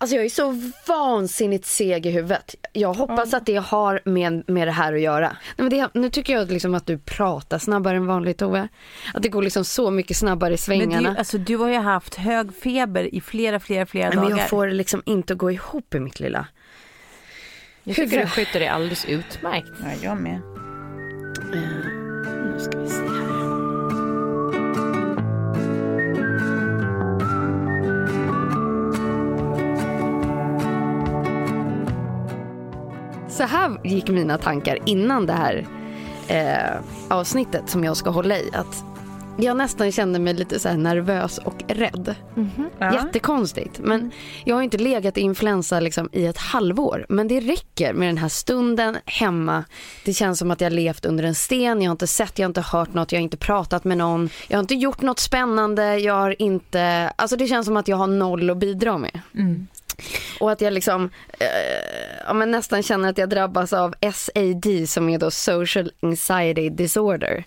[0.00, 2.54] Alltså jag är så vansinnigt seg i huvudet.
[2.72, 5.28] Jag hoppas att det har med, med det här att göra.
[5.28, 8.68] Nej, men det, nu tycker jag liksom att du pratar snabbare än vanligt Tove.
[9.14, 11.02] Att det går liksom så mycket snabbare i svängarna.
[11.02, 14.28] Men du, alltså, du har ju haft hög feber i flera, flera, flera Nej, dagar.
[14.28, 16.46] men jag får det liksom inte att gå ihop i mitt lilla.
[17.84, 19.72] Jag tycker du sköter det alldeles utmärkt.
[19.82, 20.40] Ja, jag med.
[21.54, 21.60] Eh,
[22.44, 22.97] nu ska vi se
[33.38, 35.66] Så här gick mina tankar innan det här
[36.28, 38.50] eh, avsnittet som jag ska hålla i.
[38.52, 38.84] Att
[39.36, 42.14] jag nästan kände mig lite så nervös och rädd.
[42.78, 42.94] Ja.
[42.94, 43.78] Jättekonstigt.
[43.78, 44.10] Men
[44.44, 47.06] jag har inte legat i influensa liksom i ett halvår.
[47.08, 49.64] Men det räcker med den här stunden hemma.
[50.04, 51.82] Det känns som att jag levt under en sten.
[51.82, 54.30] Jag har inte sett, jag har inte hört något, jag har inte pratat med någon.
[54.48, 55.98] Jag har inte gjort något spännande.
[55.98, 59.20] Jag har inte, alltså det känns som att jag har noll att bidra med.
[60.40, 61.46] Och att jag liksom eh,
[62.26, 67.44] ja, men nästan känner att jag drabbas av SAD som är då social anxiety disorder.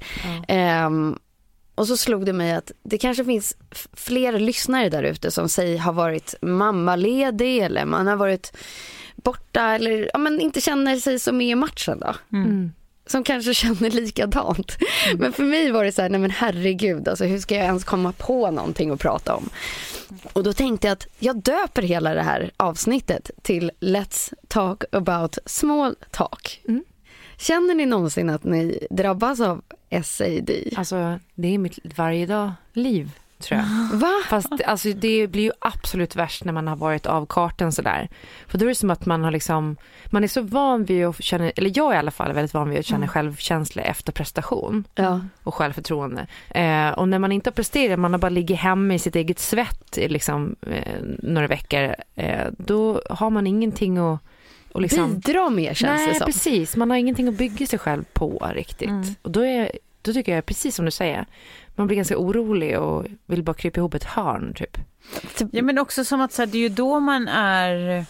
[0.47, 1.19] Ehm,
[1.75, 3.57] och så slog det mig att det kanske finns
[3.94, 8.57] fler lyssnare där ute som säger har varit mammaledig eller man har varit
[9.16, 12.16] borta eller ja, men inte känner sig så med i matchen då.
[13.07, 14.78] Som kanske känner likadant.
[15.18, 17.83] Men för mig var det så här, nej men herregud, alltså, hur ska jag ens
[17.83, 19.50] komma på någonting att prata om?
[20.33, 25.38] Och då tänkte jag att jag döper hela det här avsnittet till Let's talk about
[25.45, 26.61] small talk.
[27.38, 29.61] Känner ni någonsin att ni drabbas av
[30.03, 30.51] SAD?
[30.75, 33.11] Alltså det är mitt varje dag liv
[33.41, 33.97] tror jag.
[33.97, 34.12] Va?
[34.29, 38.09] Fast alltså, det blir ju absolut värst när man har varit av kartan sådär.
[38.47, 41.24] För då är det som att man har liksom, man är så van vid att
[41.24, 44.84] känna, eller jag är i alla fall väldigt van vid att känna självkänsla efter prestation
[44.96, 45.19] Ja.
[45.44, 46.28] och självförtroende.
[46.50, 49.40] Eh, och när man inte har presterat, man har bara ligger hemma i sitt eget
[49.40, 54.19] svett i liksom, eh, några veckor, eh, då har man ingenting att,
[54.74, 56.25] och liksom, Bidra mer känns Nej, det som.
[56.25, 56.75] precis.
[56.75, 58.90] Man har ingenting att bygga sig själv på riktigt.
[59.22, 61.25] Och då, är, då tycker jag, precis som du säger,
[61.75, 64.78] man blir ganska orolig och vill bara krypa ihop ett hörn typ.
[65.51, 68.06] Ja men också som att så här, det är ju då man är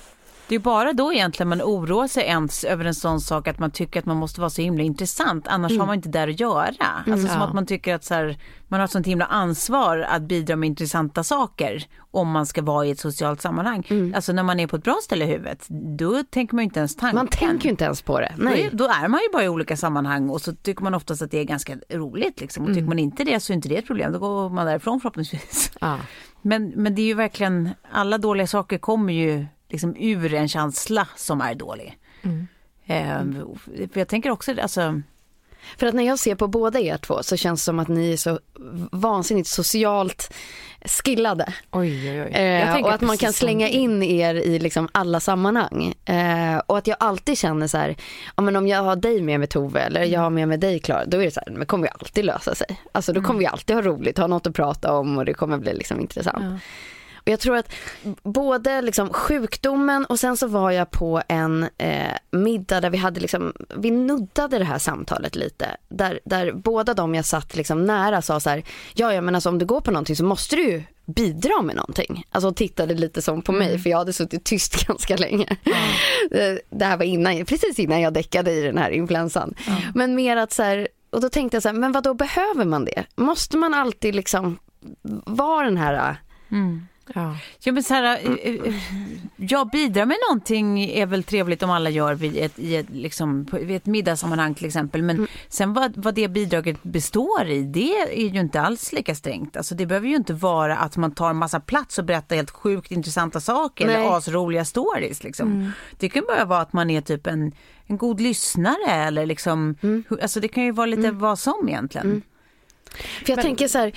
[0.51, 3.71] det är bara då egentligen man oroar sig ens över en sån sak att man
[3.71, 6.73] tycker att man måste vara så himla intressant annars har man inte där att göra.
[7.07, 7.47] Alltså som Ja.
[7.47, 10.67] att man tycker att så här, man har ett sånt himla ansvar att bidra med
[10.67, 14.11] intressanta saker om man ska vara i ett socialt sammanhang.
[14.15, 15.65] Alltså när man är på ett bra ställe i huvudet
[15.97, 17.15] då tänker man ju inte ens tanken.
[17.15, 18.33] Man tänker ju inte ens på det.
[18.37, 18.69] Då är, Nej.
[18.73, 21.39] då är man ju bara i olika sammanhang och så tycker man oftast att det
[21.39, 22.41] är ganska roligt.
[22.41, 22.63] Liksom.
[22.65, 24.13] Och tycker man inte det så är inte det ett problem.
[24.13, 25.71] Då går man därifrån förhoppningsvis.
[25.81, 25.97] Ja.
[26.41, 31.07] Men, men det är ju verkligen, alla dåliga saker kommer ju liksom ur en känsla
[31.15, 31.97] som är dålig.
[32.85, 33.21] Eh,
[33.93, 35.01] för jag tänker också, alltså,
[35.77, 38.13] För att när jag ser på båda er två så känns det som att ni
[38.13, 38.39] är så
[38.91, 40.33] vansinnigt socialt
[40.85, 41.53] skillade.
[41.71, 42.31] Oj, oj, oj.
[42.31, 45.93] Eh, och att man kan slänga in er i liksom alla sammanhang.
[46.05, 47.95] Eh, och att jag alltid känner så här,
[48.35, 50.79] ja, men om jag har dig med mig Tove eller jag har med mig dig
[50.79, 52.81] Klara, då är det så här, men kommer ju alltid lösa sig.
[52.91, 55.57] Alltså då kommer vi alltid ha roligt, ha något att prata om och det kommer
[55.57, 56.61] bli liksom intressant.
[57.23, 57.73] Och jag tror att
[58.23, 63.19] både liksom sjukdomen och sen så var jag på en eh, middag där vi hade
[63.19, 65.77] liksom, vi nuddade det här samtalet lite.
[65.89, 68.63] Där, där båda de jag satt liksom nära sa så här,
[68.93, 71.75] ja ja men alltså om du går på någonting så måste du ju bidra med
[71.75, 72.23] någonting.
[72.31, 75.57] Alltså tittade lite som på mig för jag hade suttit tyst ganska länge.
[76.31, 76.59] Mm.
[76.69, 79.53] Det här var innan, precis innan jag däckade i den här influensan.
[79.67, 79.81] Mm.
[79.95, 82.65] Men mer att så här, och då tänkte jag så här, men vad då behöver
[82.65, 83.05] man det?
[83.15, 84.59] Måste man alltid liksom
[85.25, 86.15] vara den här
[86.51, 86.87] mm.
[87.15, 87.37] Ja.
[87.59, 88.73] ja men så här, eh, eh,
[89.35, 93.47] jag bidrar med någonting är väl trevligt om alla gör vid ett, i ett, liksom,
[93.51, 95.03] vid ett middagssammanhang till exempel.
[95.03, 95.27] Men mm.
[95.49, 99.57] sen vad, vad det bidraget består i, det är ju inte alls lika strängt.
[99.57, 102.51] Alltså det behöver ju inte vara att man tar en massa plats och berättar helt
[102.51, 103.95] sjukt intressanta saker Nej.
[103.95, 105.23] eller asroliga stories.
[105.23, 105.51] Liksom.
[105.51, 105.71] Mm.
[105.97, 107.51] Det kan bara vara att man är typ en,
[107.85, 110.03] en god lyssnare eller liksom, mm.
[110.21, 111.19] alltså det kan ju vara lite mm.
[111.19, 112.07] vad som egentligen.
[112.07, 112.21] Mm.
[112.93, 113.93] För jag men, tänker så här,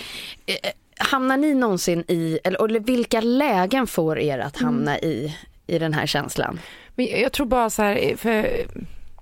[0.46, 5.11] eh, hamnar ni någonsin i, eller, eller vilka lägen får er att hamna mm.
[5.11, 5.37] i,
[5.67, 6.61] i den här känslan?
[6.94, 8.46] Men jag tror bara så här, för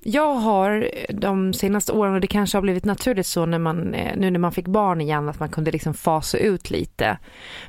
[0.04, 4.16] jag har de senaste åren, och det kanske har blivit naturligt så när man, eh,
[4.16, 7.18] nu när man fick barn igen, att man kunde liksom fasa ut lite.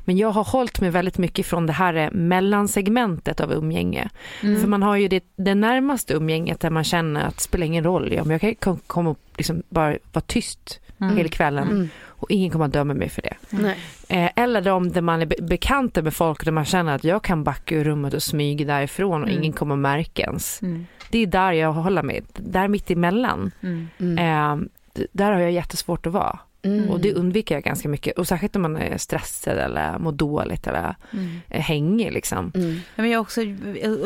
[0.00, 4.10] Men jag har hållit mig väldigt mycket från det här mellansegmentet av umgänge.
[4.42, 4.60] Mm.
[4.60, 7.84] För man har ju det, det närmaste umgänget där man känner att det spelar ingen
[7.84, 11.16] roll, ja, men jag kan komma och liksom bara vara tyst mm.
[11.16, 11.68] hela kvällen.
[11.68, 11.88] Mm
[12.24, 13.36] och ingen kommer att döma mig för det.
[13.52, 13.66] Mm.
[14.08, 17.22] Eh, eller de där man är be bekanta med folk där man känner att jag
[17.22, 19.40] kan backa ur rummet och smyga därifrån och mm.
[19.40, 20.62] ingen kommer märka ens.
[20.62, 20.86] Mm.
[21.10, 23.50] Det är där jag håller mig, där mitt emellan.
[23.62, 23.88] Mm.
[23.98, 24.18] mm.
[24.18, 24.68] Eh,
[25.12, 26.38] där har jag jättesvårt att vara.
[26.64, 26.90] Mm.
[26.90, 28.18] Och det undviker jag ganska mycket.
[28.18, 31.40] Och särskilt om man är stressad eller mår dåligt eller mm.
[31.48, 32.52] hängig liksom.
[32.54, 32.80] Mm.
[32.96, 33.40] Men jag har också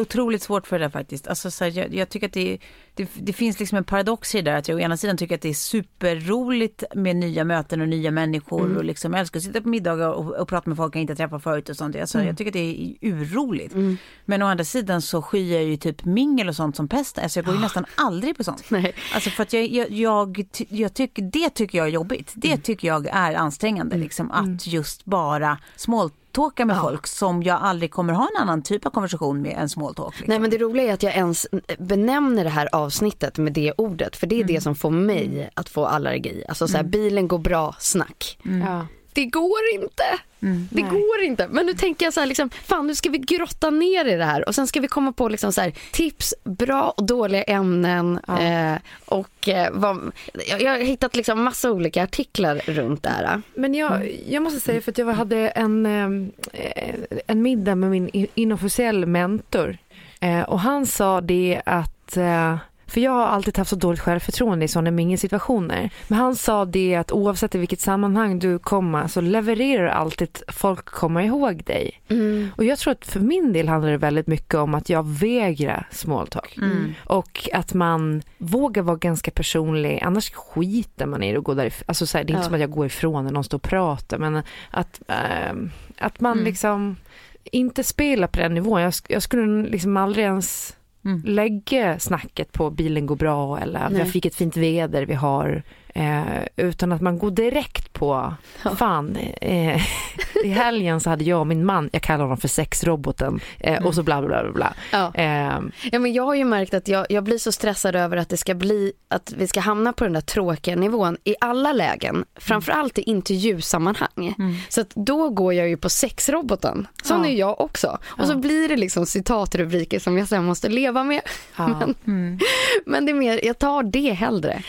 [0.01, 1.29] otroligt svårt för det där faktiskt.
[1.29, 2.59] Alltså, så här, jag, jag, tycker att det,
[2.95, 4.59] det, det, finns liksom en paradox i det där.
[4.59, 8.11] Att jag å ena sidan tycker att det är superroligt med nya möten och nya
[8.11, 8.65] människor.
[8.65, 8.77] Mm.
[8.77, 11.17] Och liksom, jag älskar att sitta på middagar och, och prata med folk jag inte
[11.17, 11.97] träffat förut och sånt.
[11.97, 12.29] Alltså, mm.
[12.29, 13.75] Jag tycker att det är urroligt.
[13.75, 13.97] Mm.
[14.25, 17.19] Men å andra sidan så skyr jag ju typ mingel och sånt som pest.
[17.19, 17.63] Alltså jag går ju oh.
[17.63, 18.65] nästan aldrig på sånt.
[18.71, 18.95] Nej.
[19.15, 22.33] Alltså för att jag, jag, jag, jag tycker, det tycker jag är jobbigt.
[22.37, 24.05] Det det tycker jag är ansträngande, mm.
[24.05, 24.59] liksom, att mm.
[24.61, 26.81] just bara smalltalka med ja.
[26.81, 30.15] folk som jag aldrig kommer ha en annan typ av konversation med än smalltalk.
[30.15, 30.31] Liksom.
[30.31, 31.47] Nej men det roliga är att jag ens
[31.79, 34.55] benämner det här avsnittet med det ordet, för det är mm.
[34.55, 35.49] det som får mig mm.
[35.55, 36.45] att få allergi.
[36.49, 36.91] Alltså så här, mm.
[36.91, 38.39] bilen går bra, snack.
[38.45, 38.61] Mm.
[38.61, 38.87] Ja
[39.19, 40.05] det går inte.
[40.43, 40.91] Mm, det nej.
[40.91, 41.49] går inte.
[41.49, 44.25] Men nu tänker jag så här, liksom, fan nu ska vi grotta ner i det
[44.25, 48.21] här och sen ska vi komma på liksom så här, tips, bra och dåliga ämnen.
[48.27, 48.43] Ja.
[48.43, 50.13] Eh, och eh, vad,
[50.49, 53.43] jag, jag, har hittat liksom massa olika artiklar runt det här.
[53.55, 56.95] Men jag, jag måste säga för att jag hade en, eh,
[57.27, 59.79] en middag med min inofficiell mentor
[60.21, 62.57] eh, och han sa det att eh,
[62.89, 65.91] för jag har alltid haft så dåligt självförtroende i sådana mingesituationer.
[66.09, 70.39] Men han sa det att oavsett i vilket sammanhang du kommer så levererar du alltid
[70.49, 72.01] folk kommer ihåg dig.
[72.09, 72.51] Mm.
[72.57, 75.89] Och jag tror att för min del handlar det väldigt mycket om att jag vägrar
[75.91, 76.57] small talk.
[76.57, 76.95] Mm.
[77.05, 81.85] Och att man vågar vara ganska personlig, annars skiter man i det och går därifrån.
[81.89, 82.45] Alltså så här, det är inte ja.
[82.45, 85.57] som att jag går ifrån när någon står och pratar men att, äh,
[85.99, 86.45] att man mm.
[86.45, 86.97] liksom
[87.45, 88.81] inte spelar på den nivån.
[88.81, 90.77] Jag, jag skulle liksom aldrig ens
[91.09, 91.23] mm.
[91.25, 93.99] lägga snacket på bilen går bra eller Nej.
[93.99, 95.63] jag fick ett fint väder vi har
[95.99, 98.77] Eh, utan att man går direkt på, ja.
[98.77, 99.83] fan, eh,
[100.45, 103.87] i helgen så hade jag och min man, jag kallar honom för sexroboten eh, mm.
[103.87, 104.75] och så bla bla bla bla.
[104.93, 105.13] Ja.
[105.15, 105.61] Eh,
[105.93, 108.37] ja men jag har ju märkt att jag, jag blir så stressad över att det
[108.37, 112.99] ska bli, att vi ska hamna på den där tråkiga nivån i alla lägen, framförallt
[112.99, 114.35] i intervjusammanhang.
[114.39, 114.55] Mm.
[114.69, 117.31] Så att då går jag ju på sexroboten, sån ja.
[117.31, 117.99] är jag också.
[118.07, 121.21] Och så blir det liksom citatrubriker som jag sen måste leva med.
[121.57, 122.39] Men, mm.
[122.87, 124.63] men det är mer, jag tar det hellre.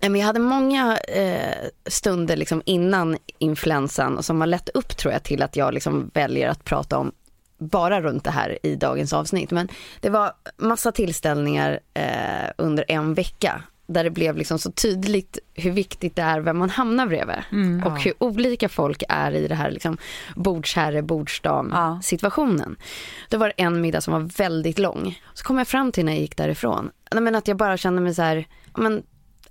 [0.00, 5.42] Jag hade många eh, stunder liksom innan influensan som har lett upp tror jag till
[5.42, 7.12] att jag liksom väljer att prata om
[7.58, 9.50] bara runt det här i dagens avsnitt.
[9.50, 9.68] Men
[10.00, 15.70] det var massa tillställningar eh, under en vecka där det blev liksom så tydligt hur
[15.70, 17.36] viktigt det är vem man hamnar bredvid.
[17.52, 17.96] Mm, och ja.
[17.96, 19.98] hur olika folk är i det här liksom
[20.34, 22.00] bordsherre, bordsdam ja.
[22.02, 22.76] situationen.
[23.28, 25.20] Då var det en middag som var väldigt lång.
[25.34, 28.14] Så kom jag fram till när jag gick därifrån, men att jag bara kände mig
[28.14, 29.02] så här, men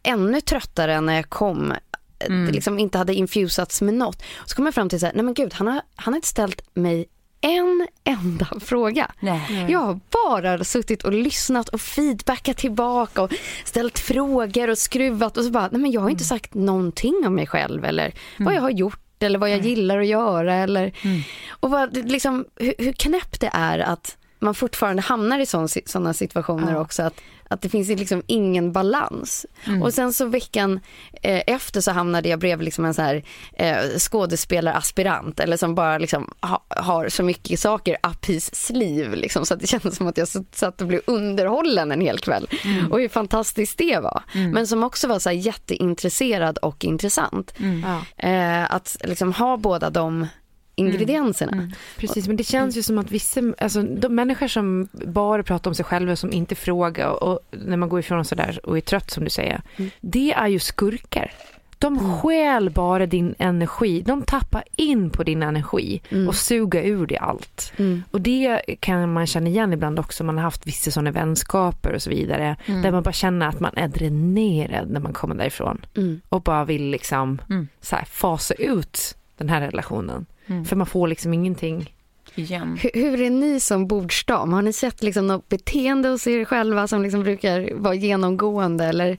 [0.06, 1.74] ännu tröttare när jag kom.
[2.20, 2.46] Mm.
[2.46, 4.24] Det liksom inte hade infusats med något.
[4.46, 6.28] Så kom jag fram till så här, nej men gud, han har, han har inte
[6.28, 7.08] ställt mig
[7.42, 9.12] en enda fråga.
[9.20, 9.66] Nej.
[9.70, 13.32] Jag har bara suttit och lyssnat och feedbackat tillbaka och
[13.66, 16.40] ställt frågor och skruvat och så bara, nej men jag har inte mm.
[16.40, 18.16] sagt någonting om mig själv eller mm.
[18.38, 21.22] vad jag har gjort eller vad jag gillar att göra eller mm.
[21.50, 25.46] och vad, liksom, hur, hur knäppt det är att man fortfarande hamnar i
[25.86, 26.80] sådana situationer Ja.
[26.80, 27.04] också.
[27.04, 29.46] Att, att det finns liksom ingen balans.
[29.84, 30.80] Och sen så veckan
[31.22, 33.24] eh, efter så hamnade jag bredvid liksom en så här,
[33.54, 39.46] eh, skådespelaraspirant eller som bara liksom ha, har så mycket saker up his sleeve liksom,
[39.46, 42.48] så att det kändes som att jag satt och blev underhållen en hel kväll.
[42.90, 44.24] Och hur fantastiskt det var.
[44.54, 47.54] Men som också var så här jätteintresserad och intressant.
[47.58, 48.28] Ja.
[48.30, 50.28] Eh, att liksom ha båda de
[50.76, 51.72] ingredienserna.
[51.98, 55.76] Precis, men det känns ju som att vissa, alltså de människor som bara pratar om
[55.76, 59.12] sig själva, som inte frågar och, och när man går ifrån sådär och är trött
[59.12, 59.62] som du säger,
[60.02, 61.32] det är ju skurkar.
[61.78, 67.18] De stjäl bara din energi, de tappar in på din energi och suger ur dig
[67.18, 67.74] allt.
[67.78, 68.04] Mm.
[68.12, 72.02] Och det kan man känna igen ibland också, man har haft vissa sådana vänskaper och
[72.02, 76.22] så vidare, där man bara känner att man är dränerad när man kommer därifrån Mm.
[76.30, 77.68] och bara vill liksom Mm.
[77.82, 80.26] så här, fasa ut den här relationen.
[80.48, 80.66] Mm.
[80.66, 81.94] För man får liksom ingenting.
[82.36, 82.78] Igen.
[82.82, 84.54] Hur, hur är ni som bordsdam?
[84.54, 88.86] Har ni sett liksom något beteende hos er själva som liksom brukar vara genomgående?
[88.86, 89.18] Eller?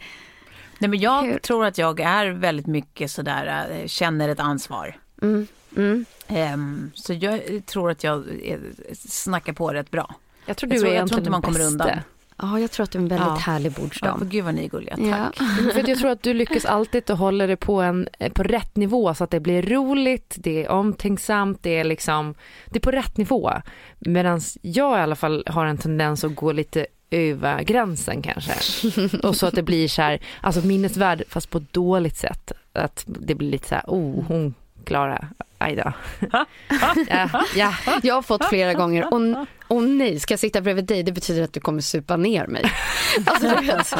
[0.78, 4.96] Nej, men jag Hur- tror att jag är väldigt mycket sådär, eh, känner ett ansvar.
[5.22, 5.46] Mm.
[5.76, 6.04] Mm.
[6.28, 8.58] Ehm, så jag tror att jag eh,
[9.08, 10.14] snackar på rätt bra.
[10.46, 11.70] Jag tror Jag du tror- är jag tror inte man kommer bästa.
[11.72, 11.98] undan.
[12.42, 13.34] Ja, jag tror att du är en väldigt Ja.
[13.34, 14.28] härlig Ja, för bordsdam.
[14.28, 15.36] gud vad ni är gulliga, tack.
[15.40, 15.46] Ja.
[15.72, 18.42] För att jag tror att du lyckas alltid att hålla det på, en, eh, på
[18.42, 22.34] rätt nivå så att det blir roligt, det är omtänksamt, det är liksom,
[22.66, 23.52] det är på rätt nivå.
[23.98, 28.52] Medan jag i alla fall har en tendens att gå lite över gränsen kanske.
[29.22, 32.52] Och så att det blir så här, alltså minnesvärd fast på ett dåligt sätt.
[32.72, 35.28] Att det blir lite så här, oh hon Klara,
[35.58, 35.92] aj då.
[36.30, 36.46] ja,
[37.56, 37.72] ja.
[38.02, 41.42] Jag har fått flera gånger, och, och nej, ska jag sitta bredvid dig, det betyder
[41.42, 42.64] att du kommer supa ner mig.
[43.26, 43.94] Alltså, vet,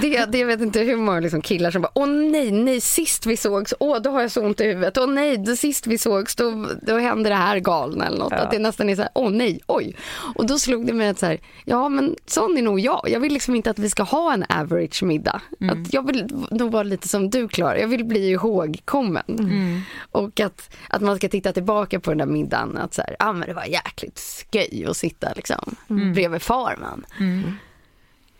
[0.00, 3.36] det, det, vet inte hur många liksom killar som bara, åh nej, nej, sist vi
[3.36, 6.36] sågs, åh då har jag så ont i huvudet, åh nej, då sist vi sågs,
[6.36, 8.32] då, då hände det här galna eller något.
[8.32, 8.38] Ja.
[8.38, 9.96] Att det nästan är så här, åh nej, oj.
[10.34, 13.08] Och då slog det mig att så här, ja men sån är nog jag.
[13.08, 15.40] Jag vill liksom inte att vi ska ha en average middag.
[15.70, 19.24] Att jag vill nog vara lite som du Klara, jag vill bli ihågkommen.
[19.28, 19.80] Mm.
[20.12, 23.32] Och att, att man ska titta tillbaka på den där middagen, att så här, ah,
[23.32, 25.74] men det var jäkligt sköj att sitta liksom
[26.14, 27.04] bredvid farman.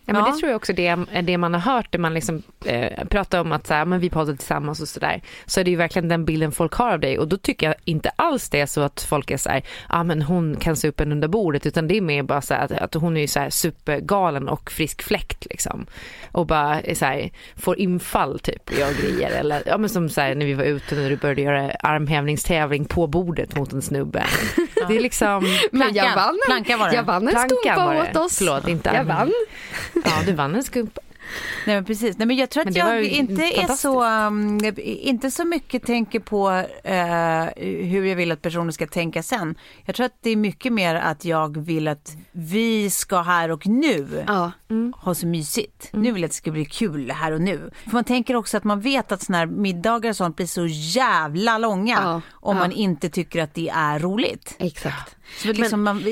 [0.06, 0.32] Ja, men Ja.
[0.32, 3.40] Det tror jag också det är det man har hört, det man liksom eh, pratar
[3.40, 5.22] om att så här, men vi poddar tillsammans och sådär.
[5.46, 7.74] Så är det ju verkligen den bilden folk har av dig och då tycker jag
[7.84, 10.76] inte alls det är så att folk är så här, ja ah, men hon kan
[10.76, 13.20] supa en under bordet utan det är mer bara så här, att, att hon är
[13.20, 15.86] ju så här supergalen och frisk fläkt liksom.
[16.32, 20.34] Och bara så här, får infall typ och grejer eller ja men som så här,
[20.34, 24.26] när vi var ute när du började göra armhävningstävling på bordet mot en snubbe.
[24.88, 26.94] Det är liksom Men jag vann en, Planka var det.
[26.94, 28.38] jag vann en Plankan skumpa åt oss.
[28.38, 29.32] Förlåt, inte jag vann.
[30.04, 31.00] Ja, du vann en skumpa.
[31.66, 32.18] Nej men precis.
[32.18, 36.20] Nej, men jag tror Men att jag inte är så, um, inte så mycket tänker
[36.20, 36.50] på
[36.84, 39.54] eh, hur jag vill att personen ska tänka sen.
[39.84, 43.66] Jag tror att det är mycket mer att jag vill att vi ska här och
[43.66, 44.52] nu Ja.
[44.96, 45.88] ha så mysigt.
[45.92, 47.70] Nu vill jag att det ska bli kul här och nu.
[47.84, 50.66] För man tänker också att man vet att såna här middagar och sånt blir så
[50.66, 52.62] jävla långa Ja, om ja.
[52.62, 54.56] man inte tycker att det är roligt.
[54.58, 55.16] Exakt.
[55.38, 56.04] Så liksom man,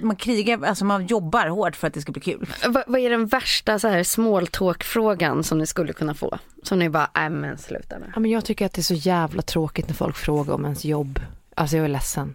[0.00, 2.46] man krigar, alltså man jobbar hårt för att det ska bli kul.
[2.66, 6.38] Vad, vad är den värsta så här small talk-frågan som ni skulle kunna få?
[6.62, 8.12] Som ni bara, nej men sluta med.
[8.14, 10.84] Ja, men jag tycker att det är så jävla tråkigt när folk frågar om ens
[10.84, 11.20] jobb.
[11.60, 12.34] Alltså jag är ledsen.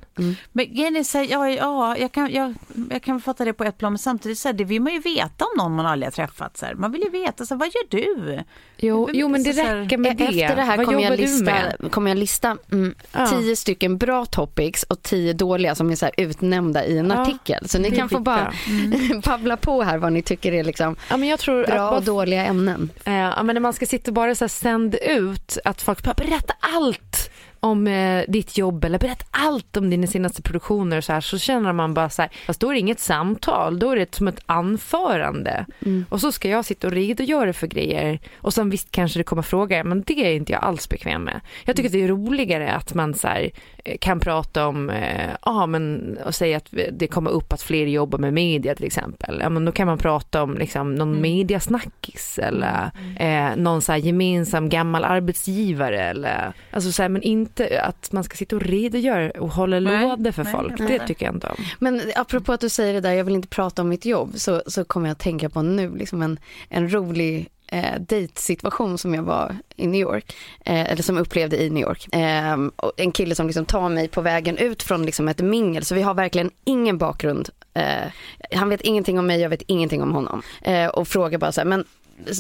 [0.52, 2.54] Men grejen är så här, ja, ja jag, kan, jag,
[2.90, 5.00] jag kan fatta det på ett plan, men samtidigt så här, det vill man ju
[5.00, 6.58] veta om någon man aldrig har träffat.
[6.58, 6.74] Så här.
[6.74, 8.40] Man vill ju veta, så här, vad gör du?
[8.78, 10.24] Jo, Men- jo men det så- så här- räcker med det.
[10.44, 11.54] Efter det här kommer jag lista,
[11.90, 13.28] kommer jag lista mm, Ja.
[13.28, 17.22] tio stycken bra topics och tio dåliga som är så här utnämnda i en Ja,
[17.22, 17.70] artikel.
[17.70, 18.54] Så ni kan få bara
[19.26, 22.46] babbla på här vad ni tycker är liksom Ja, men jag tror bra och dåliga
[22.46, 22.90] ämnen.
[23.06, 26.14] Eh, ja, men när man ska sitta och bara så här ut att folk bara
[26.14, 27.32] berätta allt
[27.66, 31.38] om eh, ditt jobb eller berätta allt om dina senaste produktioner och så här så
[31.38, 34.28] känner man bara så här, fast då är det inget samtal, då är det som
[34.28, 35.66] ett anförande.
[35.86, 36.06] Mm.
[36.10, 39.42] Och så ska jag sitta och redogöra för grejer och sen visst kanske det kommer
[39.42, 41.42] frågor men det är inte jag alls bekväm med.
[41.66, 43.52] Jag tycker att det är roligare att man så här,
[44.00, 48.20] kan prata om, eh, ja men och säga att det kommer upp att fler jobbar
[48.20, 49.40] med media till exempel.
[49.42, 54.00] Ja men då kan man prata om liksom någon mediasnackis eller eh, någon så här
[54.00, 59.32] gemensam gammal arbetsgivare eller alltså så här, men inte att man ska sitta och redogöra
[59.32, 60.80] och hålla låda för nej, folk.
[60.80, 61.08] nej, Det nej.
[61.08, 61.56] tycker jag inte om.
[61.80, 64.62] Men apropå att du säger det där, jag vill inte prata om mitt jobb, så,
[64.68, 66.40] så kommer jag att tänka på nu liksom en,
[66.70, 71.64] en rolig eh, dejtsituation som jag var i New York, eh, eller som jag upplevde
[71.64, 72.16] i New York.
[72.16, 75.86] Eh, och en kille som liksom tar mig på vägen ut från liksom ett mingel,
[75.86, 77.50] så vi har verkligen ingen bakgrund.
[77.74, 78.12] Eh,
[78.56, 80.42] han vet ingenting om mig, jag vet ingenting om honom.
[80.62, 81.86] Eh, och frågar bara så här, men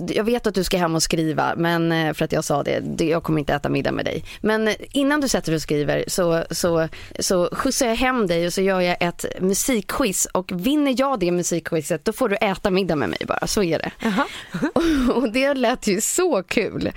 [0.07, 3.01] jag vet att du ska hem och skriva, men eh, för att jag sa det,
[3.05, 4.23] jag kommer inte äta middag med dig.
[4.41, 6.87] Men eh, innan du sätter dig och skriver så, så,
[7.19, 11.31] så skjutsar jag hem dig och så gör jag ett musikquiz och vinner jag det
[11.31, 13.91] musikquizet då får du äta middag med mig bara, så är det.
[15.13, 16.91] Och det lät ju så kul.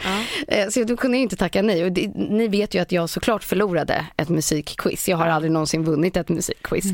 [0.49, 1.85] Eh, Så då kunde inte tacka nej.
[1.85, 5.09] Och det, ni vet ju att jag såklart förlorade ett musikquiz.
[5.09, 6.85] Jag har aldrig någonsin vunnit ett musikquiz.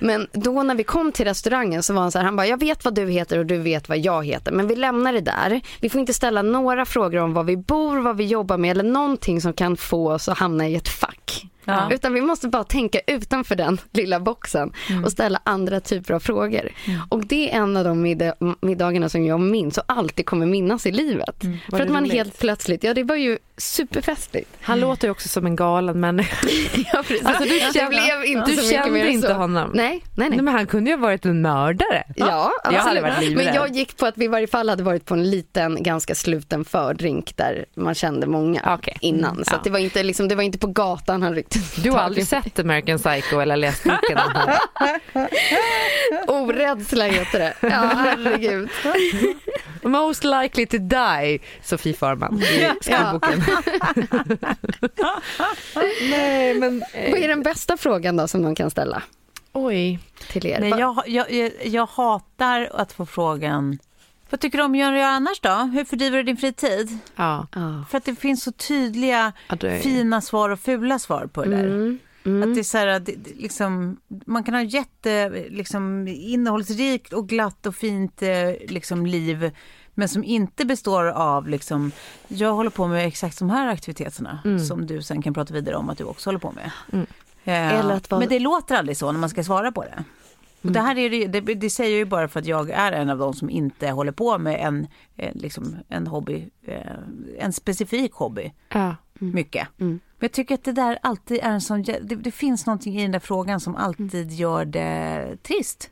[0.00, 2.60] Men då när vi kom till restaurangen så var han så här, han bara, jag
[2.60, 4.52] vet vad du heter och du vet vad jag heter.
[4.52, 5.60] Men vi lämnar det där.
[5.80, 8.90] Vi får inte ställa några frågor om var vi bor, vad vi jobbar med eller
[8.90, 11.46] någonting som kan få oss att hamna i ett fack.
[11.66, 11.88] Ja.
[11.92, 14.72] Utan vi måste bara tänka utanför den lilla boxen
[15.04, 16.68] och ställa andra typer av frågor.
[17.08, 20.86] Och det är en av de middag, middagarna som jag minns och alltid kommer minnas
[20.86, 21.36] i livet.
[21.70, 22.12] För det att man roligt?
[22.12, 24.50] helt plötsligt, ja det var ju superfestligt.
[24.60, 26.46] Han låter ju också som en galen människa.
[26.92, 27.26] Ja, precis.
[27.26, 29.34] Alltså, du kände- blev inte du så mycket kände mer inte så.
[29.34, 29.70] honom?
[29.74, 30.28] Nej, nej, nej.
[30.30, 32.04] Nej, men han kunde ju ha varit en mördare.
[32.16, 33.36] Ja, Jag hade absolut.
[33.36, 36.14] Men jag gick på att vi i varje fall hade varit på en liten, ganska
[36.14, 38.96] sluten fördrink där man kände många Okej.
[39.00, 39.30] innan.
[39.32, 39.56] Mm, Så ja.
[39.56, 42.26] att det, var inte, liksom, det var inte på gatan han ryckte Du har aldrig
[42.26, 44.18] sett American Psycho eller läst boken?
[46.26, 47.54] Orädsla heter det.
[47.60, 48.68] Ja, herregud.
[49.82, 53.42] Most likely to die, Sofie Farman i skolboken.
[56.10, 56.84] Nej, men...
[57.10, 59.02] Vad är den bästa frågan då som någon kan ställa
[59.52, 59.98] Oj.
[60.28, 60.60] till er?
[60.60, 63.78] Nej, jag, jag, jag hatar att få frågan,
[64.30, 65.70] vad tycker du om att göra annars då?
[65.74, 66.98] Hur fördriver du din fritid?
[67.16, 67.46] Ja.
[67.54, 67.84] Ja.
[67.90, 71.50] För att det finns så tydliga Ja, är- fina svar och fula svar på det
[71.50, 71.64] där.
[71.64, 72.42] Mm, mm.
[72.48, 77.28] Att det är så här, att det, liksom, man kan ha jätte, liksom, innehållsrikt och
[77.28, 78.28] glatt och fint eh,
[78.68, 79.50] liksom, liv
[79.98, 81.92] men som inte består av, liksom,
[82.28, 85.90] jag håller på med exakt de här aktiviteterna som du sen kan prata vidare om
[85.90, 86.70] att du också håller på med.
[86.92, 87.06] Mm.
[87.44, 90.04] Eh, Eller att vara- Men det låter aldrig så när man ska svara på det.
[90.66, 92.92] Och det här är det, det, det säger jag ju bara för att jag är
[92.92, 96.80] en av de som inte håller på med en, eh, liksom, en hobby, eh,
[97.38, 98.96] en specifik hobby Ja.
[99.18, 99.68] mycket.
[99.80, 100.00] Mm.
[100.18, 103.02] Men jag tycker att det där alltid är en sån, det, det finns någonting i
[103.02, 104.28] den där frågan som alltid Mm.
[104.34, 105.90] gör det trist.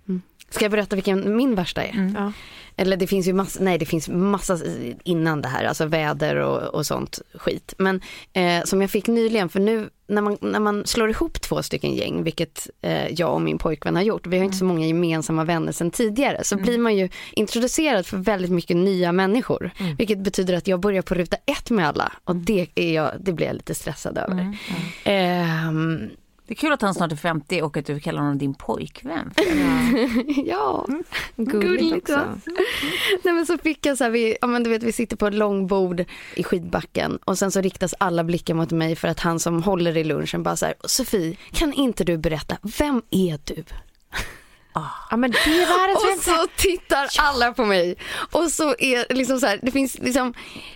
[0.54, 2.12] Ska jag berätta vilken min värsta är?
[2.14, 2.32] Ja.
[2.76, 4.58] Eller det finns ju massa, nej det finns massa
[5.04, 7.74] innan det här, alltså väder och, och sånt skit.
[7.78, 8.00] Men
[8.32, 11.94] eh, som jag fick nyligen, för nu när man, när man slår ihop två stycken
[11.94, 15.44] gäng, vilket eh, jag och min pojkvän har gjort, vi har inte så många gemensamma
[15.44, 19.70] vänner sedan tidigare, så blir man ju introducerad för väldigt mycket nya människor.
[19.98, 23.32] Vilket betyder att jag börjar på ruta ett med alla och det, är jag, det
[23.32, 24.56] blir jag lite stressad över.
[25.04, 26.10] Ehm,
[26.46, 29.32] Det är kul att han snart är 50 och att du kallar honom din pojkvän.
[30.46, 30.86] ja,
[31.36, 32.34] Gulligt Gulligt, va?
[32.36, 32.50] också.
[33.24, 35.26] Nej men så fick jag så här, vi, ja, men du vet vi sitter på
[35.26, 36.04] ett långbord
[36.34, 39.96] i skidbacken och sen så riktas alla blickar mot mig för att han som håller
[39.96, 43.64] i lunchen bara så här, Sofie kan inte du berätta, vem är du?
[45.10, 47.96] Ja, men det är världens Och så tittar alla på mig
[48.30, 50.34] och så är det liksom så här, det finns liksom,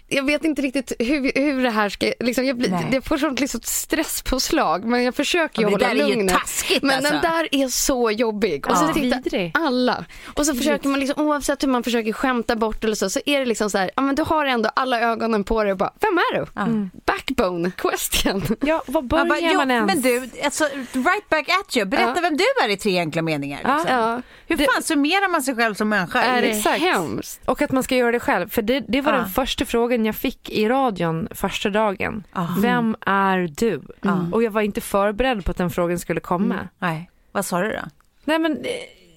[0.08, 3.40] jag vet inte riktigt hur, hur det här ska, liksom jag, blir, jag får sånt
[3.40, 6.34] liksom stresspåslag men jag försöker ju Ja, det hålla där är ju lugnet.
[6.38, 7.12] taskigt, men alltså.
[7.12, 8.76] den där är så jobbig och Ja.
[8.76, 9.52] så tittar Vidrig.
[9.54, 13.20] alla och så försöker man liksom, oavsett hur man försöker skämta bort eller så, så
[13.26, 15.78] är det liksom så här, ja men du har ändå alla ögonen på dig och
[15.78, 16.46] bara, vem är du?
[16.54, 16.66] Ja.
[17.06, 18.42] Backbone question.
[18.60, 19.86] Ja, var börjar bara, man ens?
[19.94, 21.86] men du, alltså, right back at you.
[21.86, 22.20] Berätta Ja.
[22.20, 23.60] vem du är i tre enkla meningar.
[23.64, 23.84] Ja.
[23.88, 24.04] Liksom.
[24.04, 26.20] Ja, Hur fan summerar man sig själv som människa?
[26.22, 26.80] är det Exakt.
[26.80, 27.40] hemskt?
[27.48, 28.48] Och att man ska göra det själv.
[28.48, 29.18] För det, det var Ja.
[29.18, 32.24] den första frågan jag fick i radion första dagen.
[32.32, 32.46] Ah.
[32.60, 33.82] Vem är du?
[34.00, 34.20] Ja.
[34.32, 36.68] Och jag var inte förberedd på att den frågan skulle komma.
[36.78, 37.82] Nej, vad sa du då?
[38.24, 38.70] Nej men eh,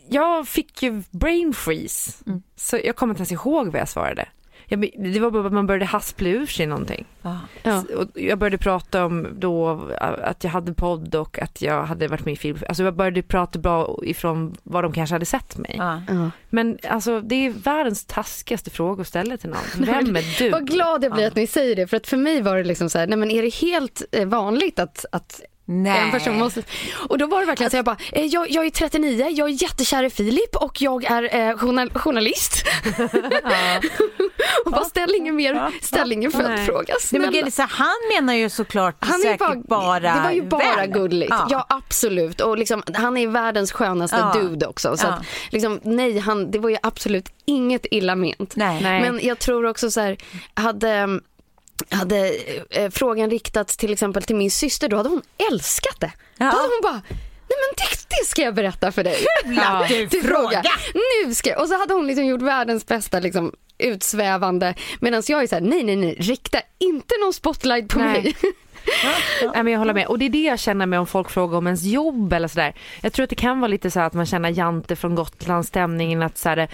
[0.09, 2.11] jag fick ju brain freeze.
[2.27, 2.43] Mm.
[2.55, 4.27] Så jag kommer inte ens ihåg vad jag svarade.
[4.71, 7.05] Jag, det var bara att man började haspla ur sig någonting.
[7.21, 7.39] Ja.
[7.63, 7.83] Ja.
[7.97, 12.25] Och jag började prata om då att jag hade podd och att jag hade varit
[12.25, 12.57] med i film.
[12.67, 15.75] Alltså jag började prata bra ifrån vad de kanske hade sett mig.
[15.77, 16.01] Ja.
[16.07, 16.31] Ja.
[16.49, 19.85] Men alltså det är världens taskigaste fråga att ställa till någon.
[19.85, 20.49] Vem är du?
[20.49, 22.89] Vad glad jag blir att ni säger det för att för mig var det liksom
[22.89, 25.99] så här, nej men är det helt eh, vanligt att, att Nej.
[25.99, 26.63] En person måste...
[27.09, 29.63] Och då var det verkligen så jag bara, eh, jag, jag är 39, jag är
[29.63, 32.63] jättekär i Filip och jag är eh, journal, journalist.
[34.65, 36.93] och bara ställ ingen mer, ställ ingen följdfråga.
[37.11, 39.55] Nej, men Gillis, han menar ju såklart Han är säkert bara,
[39.99, 40.89] bara, det var ju bara väl.
[40.91, 41.33] gulligt.
[41.49, 41.65] Ja.
[41.69, 42.41] absolut.
[42.41, 44.39] Och liksom, han är världens skönaste Ja.
[44.41, 44.97] dude också.
[44.97, 45.11] Så Ja.
[45.13, 48.55] att, liksom, nej, han, det var ju absolut inget illa ment.
[48.55, 48.81] Nej.
[48.81, 50.17] Men jag tror också så här,
[50.53, 51.19] hade,
[51.89, 52.35] hade
[52.69, 56.11] eh, frågan riktats till exempel till min syster, då hade hon älskat det.
[56.37, 56.45] Ja.
[56.45, 57.01] Då hade hon bara,
[57.51, 59.25] nej men det, det ska jag berätta för dig.
[59.45, 59.85] Ja.
[59.89, 60.63] Du Till fråga.
[61.25, 61.61] Nu ska jag.
[61.61, 64.75] Och så hade hon liksom gjort världens bästa liksom, utsvävande.
[64.99, 68.21] Medan jag är så här, nej nej nej, rikta inte någon spotlight på Nej.
[68.21, 68.35] mig.
[69.53, 70.07] Nej, men jag håller med.
[70.07, 72.73] Och det är det jag känner med om folk frågar om ens jobb eller sådär.
[73.01, 76.21] Jag tror att det kan vara lite så här att man känner Jante från Gotlandsstämningen
[76.21, 76.69] att så här,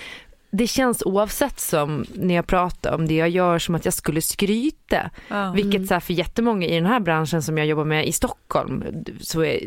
[0.50, 4.22] det känns oavsett som när jag pratar om det jag gör som att jag skulle
[4.22, 5.10] skryta.
[5.28, 5.52] Ja.
[5.52, 8.84] Vilket så här, för jättemånga i den här branschen som jag jobbar med i Stockholm
[9.22, 9.60] så är,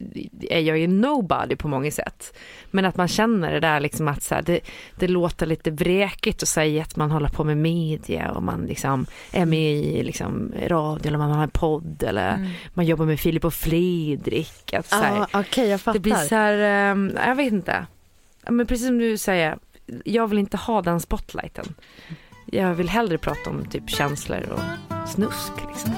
[0.50, 2.36] är jag ju nobody på många sätt.
[2.70, 4.60] Men att man känner det där liksom att så här, det,
[4.96, 9.06] det låter lite vrekigt att säga att man håller på med media och man liksom
[9.32, 12.50] är med i liksom radio eller man har en podd eller Mm.
[12.74, 14.74] man jobbar med Filip och Fredrik.
[14.74, 15.92] Att, så här, Ja, Okej, jag fattar.
[15.94, 17.86] det blir så här, ehm, jag vet inte.
[18.48, 19.58] Men precis som du säger,
[20.04, 21.74] jag vill inte ha den spotlighten.
[22.46, 25.94] Jag vill hellre prata om typ känslor och snusk liksom.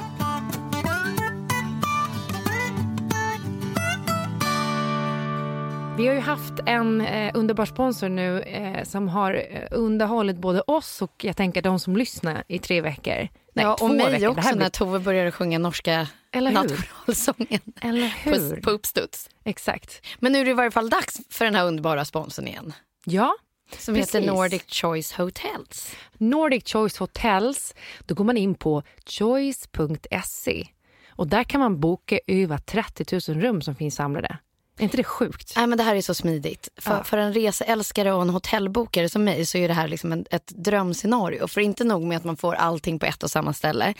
[5.96, 10.60] Vi har ju haft en eh, underbar sponsor nu eh, som har eh, underhållit både
[10.60, 13.14] oss och jag tänker de som lyssnar i tre veckor.
[13.54, 14.28] Nej, ja, två och mig veckor.
[14.28, 18.56] Också blir- när Tove började sjunga norska Eller nationalsången Eller hur?
[18.56, 19.28] på, på uppstuds.
[19.44, 20.06] Exakt.
[20.18, 22.72] Men nu är det i varje fall dags för den här underbara sponsorn igen.
[23.04, 23.34] Ja,
[23.78, 24.14] Som Precis.
[24.14, 25.96] heter Nordic Choice Hotels.
[26.18, 27.74] Nordic Choice Hotels,
[28.06, 30.66] då går man in på choice.se
[31.08, 34.38] och där kan man boka över 30 000 rum som finns samlade.
[34.78, 35.52] Är inte det sjukt?
[35.56, 36.68] Nej, men det här är så smidigt.
[36.76, 37.04] För, Ja.
[37.04, 40.46] för en reseälskare och en hotellbokare som mig så är det här liksom en, ett
[40.46, 41.46] drömscenario.
[41.46, 43.94] För inte nog med att man får allting på ett och samma ställe.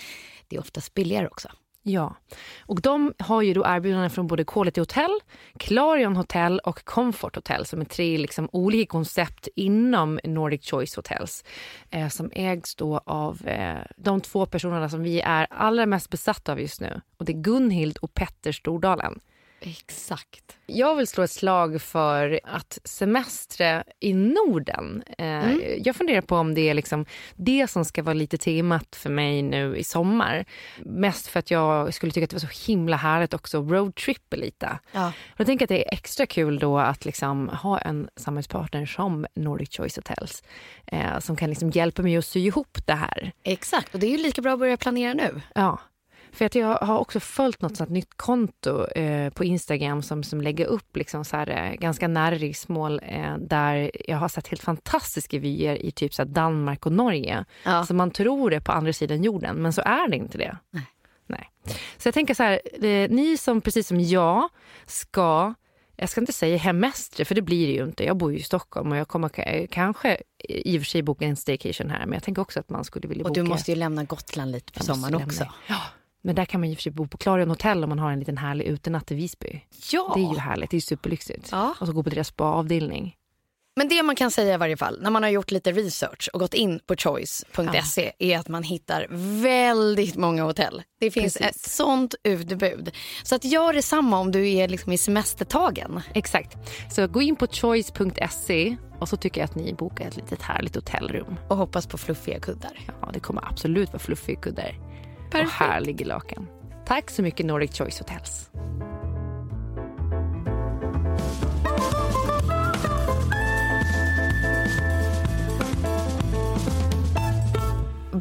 [0.49, 1.49] Det är oftast billigare också.
[1.83, 2.17] Ja.
[2.61, 5.11] Och de har ju då erbjudanden från både Quality Hotel,
[5.59, 11.45] Clarion Hotel och Comfort Hotel som är tre liksom olika koncept inom Nordic Choice Hotels
[11.91, 16.53] eh, som ägs då av eh, de två personerna som vi är allra mest besatta
[16.53, 17.01] av just nu.
[17.17, 19.21] Och det är Gunhild och Petter Stordalen.
[19.65, 20.57] Exakt.
[20.67, 25.03] Jag vill slå ett slag för att semestra i Norden.
[25.19, 29.11] Eh, Jag funderar på om det är liksom det som ska vara lite temat för
[29.11, 30.45] mig nu i sommar.
[30.79, 34.37] Mest för att jag skulle tycka att det var så himla härligt också att roadtrippa
[34.37, 34.79] lite.
[34.93, 35.13] Ja.
[35.37, 39.77] Jag tänker att det är extra kul då att liksom ha en samarbetspartner som Nordic
[39.77, 40.43] Choice Hotels
[40.87, 43.33] eh, som kan liksom hjälpa mig att sy ihop det här.
[43.43, 43.95] Exakt.
[43.95, 45.41] Och det är ju lika bra att börja planera nu.
[45.55, 45.79] Ja.
[46.33, 50.41] För att jag har också följt något sånt nytt konto eh, på Instagram som, som
[50.41, 54.63] lägger upp liksom så här, eh, ganska nära riksmål eh, där jag har sett helt
[54.63, 57.45] fantastiska vyer i typ så Danmark och Norge.
[57.65, 57.87] Ja.
[57.87, 60.57] Så man tror det på andra sidan jorden, men så är det inte det.
[60.71, 60.87] Nej.
[61.27, 61.51] Nej.
[61.99, 64.49] Så jag tänker så här, eh, ni som precis som jag
[64.87, 65.55] ska
[65.97, 68.05] jag ska inte säga hemestra, för det blir det ju inte.
[68.05, 71.25] Jag bor ju i Stockholm och jag kommer ka- kanske i och för sig boka
[71.25, 73.43] en staycation här, men jag tänker också att man skulle vilja Och boka...
[73.43, 75.47] du måste ju lämna Gotland lite på sommaren också.
[75.67, 75.81] Ja,
[76.23, 78.19] men där kan man ju för sig bo på Clarion Hotel om man har en
[78.19, 79.61] liten härlig utenatt i Visby.
[79.93, 80.13] Ja.
[80.15, 81.49] Det är ju härligt, det är ju superlyxigt.
[81.53, 81.75] Ja.
[81.81, 83.17] Och så gå på deras spa-avdelning.
[83.77, 86.41] Men det man kan säga i varje fall när man har gjort lite research och
[86.41, 89.07] gått in på choice.se är att man hittar
[89.43, 90.83] väldigt många hotell.
[91.01, 91.57] Det finns Precis.
[91.57, 92.91] ett sånt utbud.
[93.23, 96.01] Så att gör detsamma om du är liksom i semestertagen.
[96.15, 96.57] Exakt.
[96.91, 100.75] Så gå in på choice.se och så tycker jag att ni bokar ett litet härligt
[100.75, 101.37] hotellrum.
[101.49, 102.79] Och hoppas på fluffiga kuddar.
[103.01, 104.92] Ja, det kommer absolut vara fluffiga kuddar
[105.35, 105.59] och Perfekt.
[105.59, 106.49] härlig lakan.
[106.87, 108.51] Tack så mycket Nordic Choice Hotels.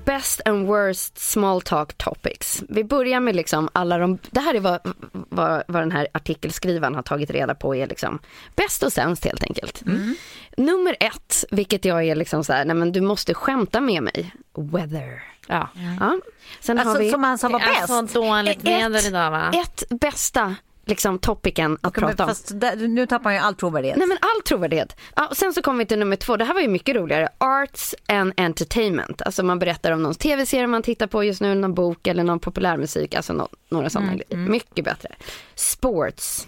[0.05, 2.63] Best and worst small talk topics.
[2.69, 4.79] Vi börjar med liksom alla de, det här är vad,
[5.11, 8.19] vad, vad den här artikelskrivaren har tagit reda på är liksom
[8.55, 9.83] bäst och sämst helt enkelt.
[10.57, 14.31] Nummer ett, vilket jag är liksom så här, nej men du måste skämta med mig.
[14.57, 15.23] Weather.
[15.51, 15.69] Ja.
[15.99, 16.19] Ja.
[16.59, 18.13] Sen har Alltså vi som han sa var bäst.
[18.13, 19.51] dåligt Ett- väder idag va?
[19.63, 22.29] ett bästa liksom topicen att Men prata om.
[22.29, 23.97] Fast där, nu tappar man ju all trovärdighet.
[23.97, 24.95] Nej men all trovärdighet.
[25.15, 27.29] Ja, och sen så kommer vi till nummer två, det här var ju mycket roligare.
[27.37, 29.21] Arts and entertainment.
[29.21, 32.39] Alltså man berättar om någon tv-serie man tittar på just nu, någon bok eller någon
[32.39, 33.15] populärmusik.
[33.15, 34.35] Alltså nå- några sådana grejer.
[34.49, 35.09] Mycket bättre.
[35.55, 36.47] Sports.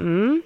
[0.00, 0.42] Mm.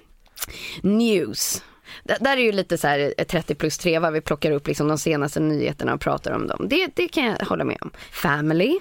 [0.81, 1.61] News.
[2.03, 4.67] D- där är ju lite så här eh, 30 plus 3, vad vi plockar upp
[4.67, 6.67] liksom de senaste nyheterna och pratar om dem.
[6.69, 7.91] Det, det kan jag hålla med om.
[8.11, 8.79] Family.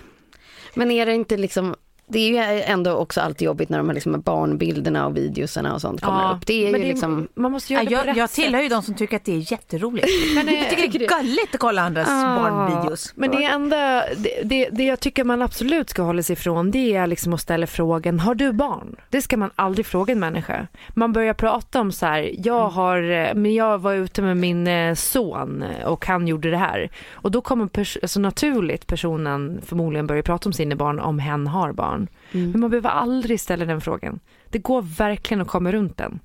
[0.75, 1.75] Men är det inte liksom
[2.09, 5.81] det är ju ändå också alltid jobbigt när de här liksom barnbilderna och videosarna och
[5.81, 6.47] sånt kommer Ja, upp.
[6.47, 8.68] Det är ju det liksom Man måste Ja, göra det på jag, jag tillhör ju
[8.68, 10.09] de som tycker att det är jätteroligt.
[10.35, 13.12] Men, eh, jag tycker det är gulligt att kolla andras barnvideos.
[13.16, 16.94] Men det enda, det, det, det jag tycker man absolut ska hålla sig ifrån det
[16.97, 18.97] är liksom att ställa frågan, har du barn?
[19.11, 20.66] Det ska man aldrig fråga en människa.
[20.94, 24.66] Man börjar prata om så här, jag har, eh, men jag var ute med min
[24.66, 26.90] eh, son och han gjorde det här.
[27.12, 31.47] Och då kommer pers- alltså naturligt personen förmodligen börja prata om sina barn om hen
[31.47, 31.98] har barn.
[32.33, 34.21] Men man behöver aldrig ställa den frågan.
[34.51, 36.21] Det går verkligen att komma runt den.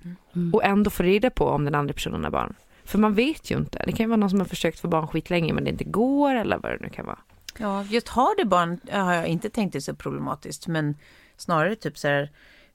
[0.54, 2.56] Och ändå få reda på om den andra personen har barn.
[2.86, 3.84] För man vet ju inte.
[3.86, 6.36] Det kan ju vara någon som har försökt få barn skitlänge men det inte går
[6.36, 7.20] eller vad det nu kan vara.
[7.58, 10.96] Ja, just har du barn har jag inte tänkt det så problematiskt, men
[11.38, 12.32] snarare typ så här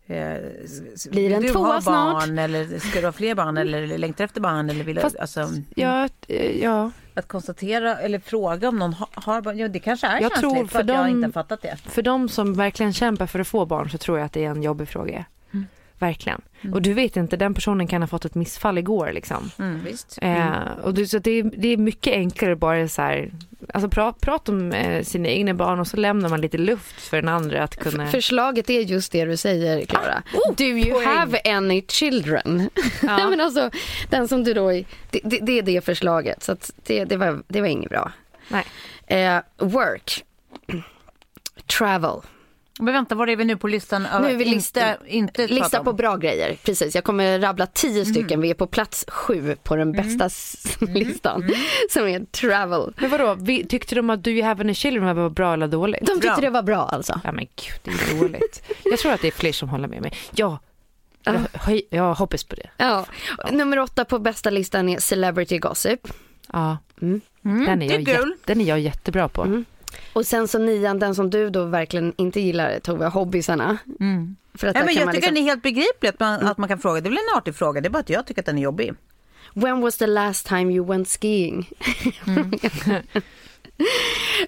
[0.09, 2.21] Blir det en vill du tvåa ha snart?
[2.21, 5.49] barn eller ska du ha fler barn eller längtar efter barn eller vill Fast- alltså,
[5.75, 6.91] Ja, eh, ja.
[7.15, 10.41] att konstatera eller fråga om någon ha- har barn, ja det kanske är Jag känsligt
[10.41, 11.77] tror för, för att jag dem- inte har fattat det.
[11.85, 14.51] För de som verkligen kämpar för att få barn så tror jag att det är
[14.51, 15.25] en jobbig fråga.
[15.99, 16.41] Verkligen.
[16.73, 19.51] Och du vet inte, den personen kan ha fått ett missfall igår liksom.
[19.59, 20.19] Mm, visst.
[20.23, 23.31] Eh, och du, så det, är, det är mycket enklare bara så här,
[23.75, 27.17] alltså pra, prata om eh, sina egna barn och så lämnar man lite luft för
[27.17, 28.07] den andra att kunna...
[28.07, 30.23] Förslaget är just det du säger, Klara.
[30.57, 31.07] Do you poäng.
[31.07, 32.71] have any children?
[33.03, 33.71] Nej, men alltså,
[34.11, 36.43] den som du då, det, det, det är det förslaget.
[36.43, 36.57] Så
[36.87, 38.13] det, det, var, det var inget bra.
[38.49, 38.65] Nej.
[39.07, 40.25] Eh, work.
[41.79, 42.21] Travel.
[42.79, 44.07] Men vänta, var är vi nu på listan?
[44.07, 46.57] av- Nu är vi inte, lista- inte Lista prata om- på bra grejer.
[46.65, 48.41] Precis, jag kommer rabbla tio stycken.
[48.41, 51.51] Vi är på plats sju på den bästa s- listan.
[51.91, 52.93] Som är travel.
[52.97, 56.01] Men vadå, vi, tyckte de att Do you have any children var bra eller dåligt?
[56.07, 56.37] De tyckte Bra.
[56.37, 57.21] det var bra alltså.
[57.25, 58.63] Ja men gud, det är dåligt.
[58.85, 60.13] Jag tror att det är fler som håller med mig.
[60.35, 60.59] Ja,
[61.25, 62.71] jag, jag hoppas på det.
[62.77, 63.07] Ja.
[63.53, 66.01] Nummer åtta på bästa listan är celebrity gossip.
[66.53, 67.21] Ja, Mm.
[67.43, 68.31] den, är det är jag kul.
[68.33, 69.65] jät- den är jag jättebra på.
[70.09, 70.21] Mm.
[70.21, 73.79] Och sen så nian, den som du då verkligen inte gillar, Tove, hobbysarna.
[74.01, 74.37] Mm.
[74.55, 76.69] För att Ja, men jag tycker liksom, den är helt begriplig att man, att man
[76.69, 77.01] kan fråga.
[77.01, 78.63] Det är väl en artig fråga, det är bara att jag tycker att den är
[78.63, 78.95] jobbig.
[79.55, 81.71] When was the last time you went skiing?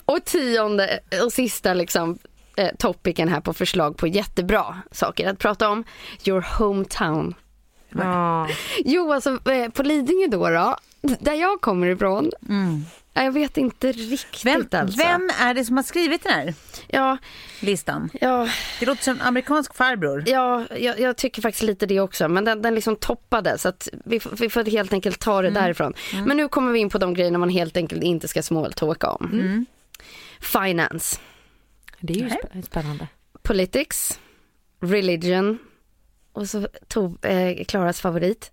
[0.05, 2.19] och tionde och sista liksom
[2.57, 5.85] eh, topicen här på förslag på jättebra saker att prata om.
[6.25, 7.35] Your hometown.
[7.89, 8.49] Ja.
[8.85, 10.77] Jo, alltså eh, på Lidingö då, då
[11.21, 12.31] där jag kommer ifrån.
[13.13, 14.99] Jag vet inte riktigt Vem, alltså.
[14.99, 16.55] vem är det som har skrivit den här
[16.89, 17.19] Ja,
[17.61, 18.11] listan?
[18.21, 18.49] ja,
[18.81, 20.25] Det låter som en amerikansk farbror.
[20.27, 22.29] ja jag, jag tycker faktiskt lite det också.
[22.29, 25.95] Men den, den liksom toppade så att vi, vi får helt enkelt ta det därifrån.
[26.27, 29.67] Men nu kommer vi in på de grejerna man helt enkelt inte ska smalltalka om.
[30.41, 31.21] Finance,
[32.01, 32.39] Det är ju Nej.
[32.55, 33.07] spä- spännande.
[33.43, 34.21] politics,
[34.81, 35.59] religion
[36.33, 38.53] och så tog eh, Klaras favorit.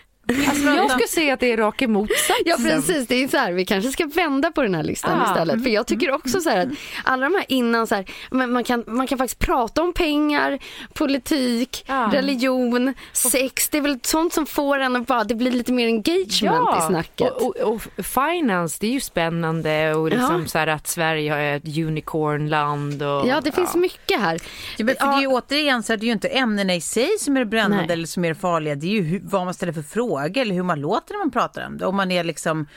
[0.49, 2.35] Alltså, jag skulle säga att det är raka motsatsen.
[2.45, 5.31] Ja precis, det är så här, vi kanske ska vända på den här listan Ah.
[5.31, 5.63] istället.
[5.63, 6.67] För jag tycker också så här att
[7.03, 8.05] alla de här innan så här,
[8.47, 10.59] man kan, man kan faktiskt prata om pengar,
[10.93, 12.09] politik, Ja.
[12.13, 13.69] religion, sex.
[13.69, 16.81] Det är väl sånt som får en att bara, det blir lite mer engagement i
[16.87, 17.31] snacket.
[17.31, 20.47] Och, och, och finance, det är ju spännande och liksom Ja.
[20.47, 23.03] så här att Sverige är ett unicornland.
[23.03, 24.39] Och, ja, det finns mycket här.
[24.77, 27.09] Ja, men för det är ju återigen så är det ju inte ämnena i sig
[27.19, 27.93] som är det brännande Nej.
[27.93, 28.75] eller som är det farliga.
[28.75, 31.31] Det är ju hur, vad man ställer för frågor eller hur man låter när man
[31.31, 31.85] pratar om det.
[31.85, 32.67] Om man är liksom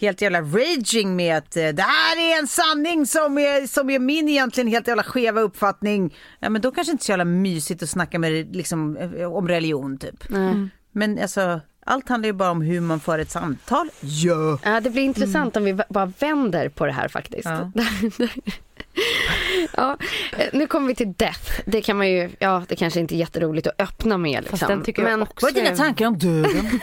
[0.00, 3.98] helt jävla raging med att eh, det här är en sanning som är, som är
[3.98, 6.16] min egentligen helt jävla skeva uppfattning.
[6.38, 9.98] Ja, men då kanske inte så jävla mysigt att snacka med liksom, eh, om religion
[9.98, 10.24] typ.
[10.92, 13.90] Men alltså, allt handlar ju bara om hur man för ett samtal.
[14.00, 14.58] Ja.
[14.64, 17.44] Ja, det blir intressant om vi bara vänder på det här faktiskt.
[17.48, 17.70] Ja.
[19.76, 19.96] Ja,
[20.38, 21.60] eh, nu kommer vi till death.
[21.66, 24.44] Det kan man ju, ja det kanske inte är jätteroligt att öppna med.
[24.44, 24.68] Liksom.
[24.68, 26.80] den tycker jag men, också Vad är dina tankar om döden?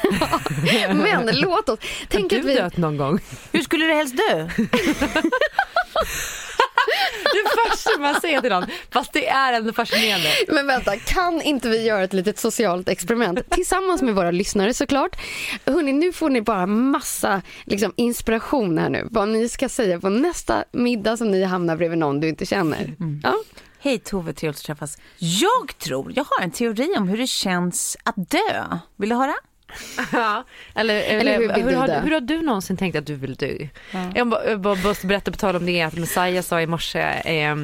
[0.97, 2.55] men låt oss, tänk Har att du vi...
[2.55, 3.19] dött någon gång?
[3.51, 4.49] Hur skulle du helst dö?
[7.43, 8.65] det första man säger till någon.
[8.91, 10.29] Fast det är ändå fascinerande.
[10.47, 15.15] Men vänta, kan inte vi göra ett litet socialt experiment tillsammans med våra lyssnare såklart?
[15.65, 19.07] Hörrni, nu får ni bara massa liksom, inspiration här nu.
[19.11, 22.95] Vad ni ska säga på nästa middag som ni hamnar bredvid någon du inte känner.
[23.23, 23.33] Ja.
[23.79, 24.97] Hej Tove, trevligt att träffas.
[25.17, 28.65] Jag tror, jag har en teori om hur det känns att dö.
[28.95, 29.33] Vill du höra?
[30.11, 30.43] Ja,
[30.75, 33.67] eller, eller, Eller hur hur, har, hur har du någonsin tänkt att du vill dö?
[34.15, 36.99] Jag bara, jag bara måste berätta på tal om det att Messiah sa i morse
[36.99, 37.55] eh, eh,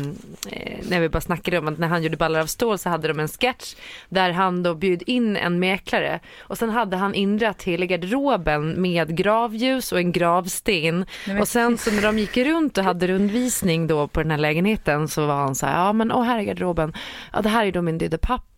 [0.89, 3.19] när vi bara snackade om att när han gjorde Ballar av stål så hade de
[3.19, 3.75] en sketch
[4.09, 6.19] där han då bjöd in en mäklare.
[6.39, 11.05] Och sen hade han inrett hela garderoben med gravljus och en gravsten.
[11.41, 15.07] Och sen så när de gick runt och hade rundvisning då på den här lägenheten
[15.07, 16.93] så var han så här, ja men åh här är garderoben,
[17.33, 18.52] ja det här är då min döda pappa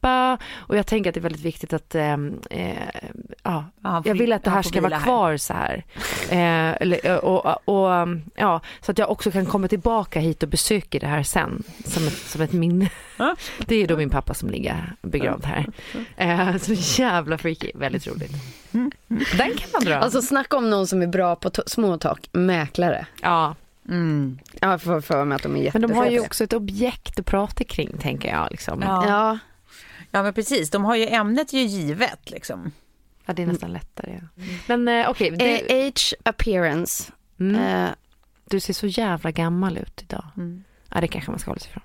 [0.49, 2.13] och jag tänker att det är väldigt viktigt att eh,
[2.49, 2.75] eh,
[3.43, 5.03] ja, Ja, jag vi- vill att det här ska vara här.
[5.03, 5.83] kvar så här.
[6.29, 10.49] Eh, eller, och, och, och, ja, så att jag också kan komma tillbaka hit och
[10.49, 12.89] besöka det här sen som ett, som ett minne.
[13.65, 15.65] Det är då min pappa som ligger begravd här.
[16.17, 18.31] Eh, så jävla freaky, väldigt roligt.
[19.37, 19.95] Den kan man dra.
[19.95, 23.05] Alltså snacka om någon som är bra på småtalk, mäklare.
[23.21, 23.55] ja,
[23.89, 24.39] Mm.
[24.61, 25.87] Jag får för mig att de är men jättebra.
[25.87, 28.47] de har ju också ett objekt att prata kring tänker jag.
[28.51, 28.81] Liksom.
[28.81, 29.07] Ja.
[29.07, 29.37] Ja,
[30.15, 30.69] ja, men precis.
[30.69, 32.71] De har ju ämnet ju givet liksom.
[33.25, 34.19] Ja, det är nästan lättare.
[34.21, 34.43] Ja.
[34.67, 37.11] Men eh, okej, du, eh, age appearance.
[37.39, 37.89] mm, Eh,
[38.49, 40.25] du ser så jävla gammal ut idag.
[40.37, 40.63] Mm.
[40.93, 41.83] Ja, det kanske man ska hålla sig ifrån.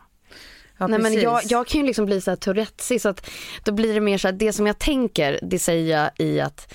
[0.79, 3.31] Ja, Nej, men jag, jag kan ju liksom bli så här Tourettesig så att
[3.65, 6.75] då blir det mer så här, det som jag tänker, det säger jag i att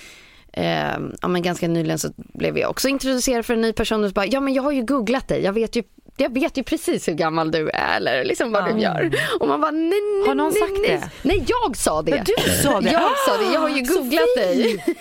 [0.52, 4.10] eh, ja, men ganska nyligen så blev jag också introducerad för en ny person och
[4.10, 5.82] så bara, ja men jag har ju googlat dig, jag vet ju
[6.16, 9.10] jag vet ju precis hur gammal du är eller liksom vad du gör.
[9.40, 10.90] Och man bara nej, nej, Har någon nej, sagt nej.
[10.90, 11.10] det?
[11.22, 12.24] Nej, jag sa det.
[12.26, 12.90] du sa det?
[12.90, 14.84] Jag sa det, jag har ju googlat dig.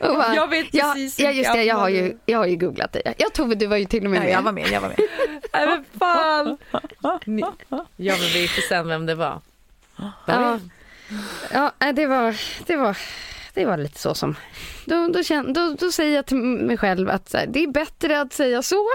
[0.00, 2.92] Och bara, Jag vet precis ja, just det, jag har, ju, jag har ju googlat
[2.92, 3.14] dig.
[3.16, 4.30] Jag Tove, du var ju till och med med.
[4.30, 4.98] jag var med, jag var med.
[5.52, 6.58] Nej men fan!
[7.24, 7.42] Ni,
[7.96, 9.40] ja men vi får sen vem det var.
[10.26, 10.58] Ja,
[11.52, 12.96] ja nej, det, var, det, var,
[13.54, 14.36] det var lite så som...
[14.84, 18.20] Då, då, känn, då, då säger jag till mig själv att här, det är bättre
[18.20, 18.86] att säga så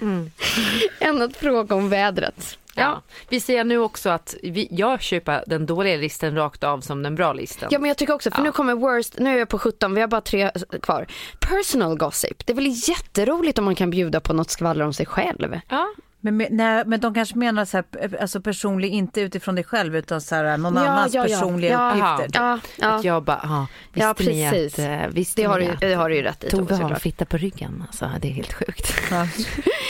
[0.00, 0.30] Mm.
[1.00, 2.58] än att fråga om vädret.
[2.76, 3.02] Ja.
[3.28, 7.14] Vi säger nu också att vi, jag köper den dåliga listan rakt av som den
[7.14, 7.68] bra listan.
[7.72, 8.44] Ja men jag tycker också, för Ja.
[8.44, 10.50] nu kommer worst, nu är jag på 17, vi har bara tre
[10.82, 11.06] kvar.
[11.40, 15.06] Personal gossip, det är väl jätteroligt om man kan bjuda på något skvaller om sig
[15.06, 15.60] själv.
[15.68, 15.94] Ja.
[16.24, 19.96] Men, men, nej, men de kanske menar så här, alltså personlig, inte utifrån dig själv
[19.96, 21.38] utan så här, någon Ja, annans ja, ja.
[21.38, 21.90] personliga Ja.
[21.90, 22.40] uppgifter.
[22.40, 22.88] Ja, ja.
[22.88, 24.78] Att jag bara, ja, visste Ja, ni precis.
[24.78, 26.74] att, eh, visste Det har, ni du, att det har du ju rätt i Tove
[26.74, 27.84] har en fitta på ryggen?
[27.86, 28.92] Alltså, det är helt sjukt.
[29.10, 29.26] Ja.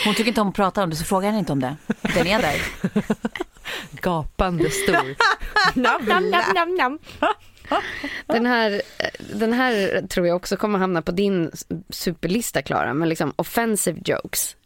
[0.04, 1.76] Hon tycker inte om att prata om det så fråga henne inte om det.
[2.14, 2.62] Den är där.
[4.02, 5.14] Gapande stor.
[5.80, 6.98] nam, nam, nam, nam, nam.
[8.26, 8.82] Den här,
[9.34, 11.50] den här tror jag också kommer hamna på din
[11.90, 14.56] superlista Klara, men liksom offensive jokes.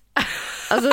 [0.70, 0.88] Alltså,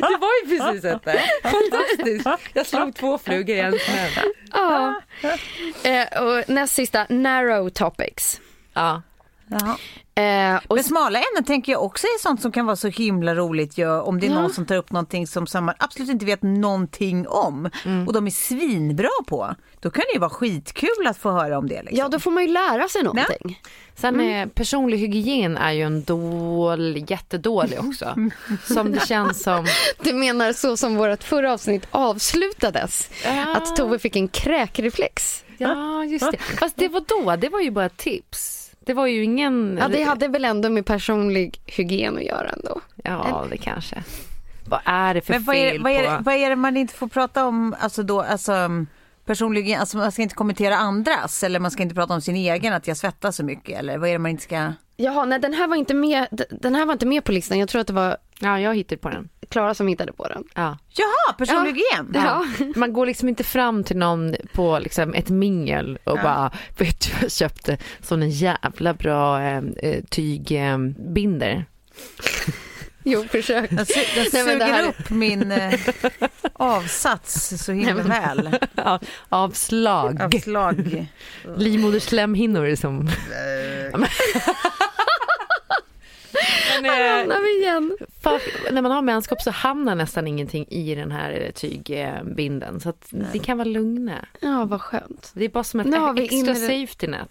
[0.00, 1.12] Det var ju precis detta.
[1.42, 2.26] Fantastiskt.
[2.54, 4.32] Jag slog två flugor i en smäll.
[4.52, 5.00] ja.
[5.84, 8.40] Eh, och näst sista, narrow topics.
[8.74, 9.02] Ja.
[10.14, 13.34] Eh, och Men smala ämnen tänker jag också är sånt som kan vara så himla
[13.34, 14.40] roligt ju, om det är Ja.
[14.42, 17.70] någon som tar upp någonting som, som man absolut inte vet någonting om
[18.06, 19.54] och de är svinbra på.
[19.80, 21.82] Då kan det ju vara skitkul att få höra om det.
[21.82, 21.98] Liksom.
[21.98, 23.60] ja, då får man ju lära sig någonting.
[23.96, 28.16] Sen eh, personlig hygien är ju en dålig, jättedålig också.
[28.66, 29.66] Som det känns som.
[30.04, 33.10] Du menar så som vårt förra avsnitt avslutades?
[33.54, 35.44] Att Tove fick en kräkreflex?
[35.58, 36.38] Ja, just det.
[36.38, 38.61] Fast det var då, det var ju bara tips.
[38.86, 39.78] Det var ju ingen...
[39.80, 42.80] Ja, det hade väl ändå med personlig hygien att göra ändå.
[43.04, 44.04] Ja, det kanske.
[44.68, 46.22] Vad är det för Men vad är, fel vad, är, på...
[46.22, 48.86] vad är det man inte får prata om, alltså då, alltså um,
[49.24, 52.72] personligen, alltså man ska inte kommentera andras eller man ska inte prata om sin egen,
[52.72, 54.72] att jag svettas så mycket eller vad är det man inte ska?
[54.96, 57.58] Jaha, nej den här var inte med, den här var inte med på listan.
[57.58, 59.28] Jag tror att det var Ja, jag hittade på den.
[59.48, 60.44] Klara som hittade på den.
[60.54, 60.78] Ja.
[60.88, 62.10] Jaha, personlig hygien?
[62.14, 62.46] Ja.
[62.76, 67.08] Man går liksom inte fram till någon på liksom ett mingel och bara, vet du
[67.22, 71.64] jag köpte sån en jävla bra eh, eh, tygbinder.
[73.04, 73.72] Jo, försök.
[73.72, 75.80] Jag, su- jag Nej, suger här- upp min eh,
[76.52, 78.58] avsats så himla Nej, men- väl.
[78.74, 80.22] Ja, avslag.
[80.22, 81.06] Avslag.
[81.56, 83.08] Livmoderslemhinnor som...
[86.82, 87.96] Men, Här eh, hamnar vi igen.
[88.22, 88.40] För,
[88.72, 92.80] när man har menskopp så hamnar nästan ingenting i den här eh, tygbinden.
[92.80, 94.26] Så att det kan vara lugna.
[94.40, 95.30] Ja, vad skönt.
[95.34, 97.28] Det är bara som ett Nu har vi extra inre- safety net.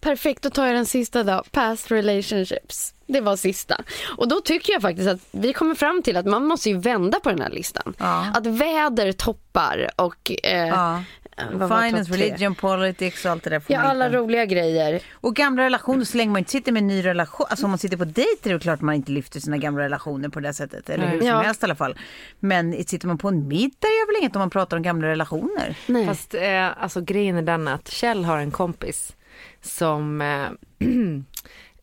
[0.00, 1.42] Perfekt, då tar jag den sista då.
[1.50, 2.94] Past relationships.
[3.06, 3.80] Det var sista.
[4.18, 7.20] Och då tycker jag faktiskt att vi kommer fram till att man måste ju vända
[7.20, 7.94] på den här listan.
[7.98, 8.26] Ja.
[8.34, 11.02] Att väder toppar och eh, Ja.
[11.36, 13.60] Finance, religion, politics och allt det där.
[13.60, 14.18] får Ja, alla inte.
[14.18, 15.02] roliga grejer.
[15.12, 17.46] Och gamla relationer, så länge man inte sitter med en ny relation.
[17.50, 20.28] Alltså om man sitter på dejt är det klart man inte lyfter sina gamla relationer
[20.28, 20.90] på det sättet.
[20.90, 21.40] Eller hur som Ja.
[21.42, 21.98] helst i alla fall.
[22.40, 25.76] Men sitter man på en middag gör väl inget om man pratar om gamla relationer.
[25.86, 26.06] Nej.
[26.06, 29.16] Fast eh, alltså grejen är den att Kjell har en kompis
[29.60, 30.46] som eh,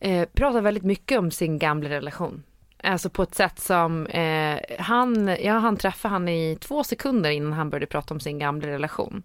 [0.00, 2.42] eh, pratar väldigt mycket om sin gamla relation.
[2.82, 7.52] Alltså på ett sätt som, eh, han, ja han träffade han i två sekunder innan
[7.52, 9.22] han började prata om sin gamla relation.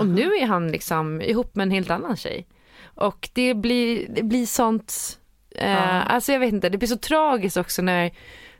[0.00, 2.46] Och nu är han liksom ihop med en helt annan tjej.
[2.94, 5.18] Och det blir, det blir sånt,
[5.56, 8.10] eh, alltså jag vet inte, det blir så tragiskt också när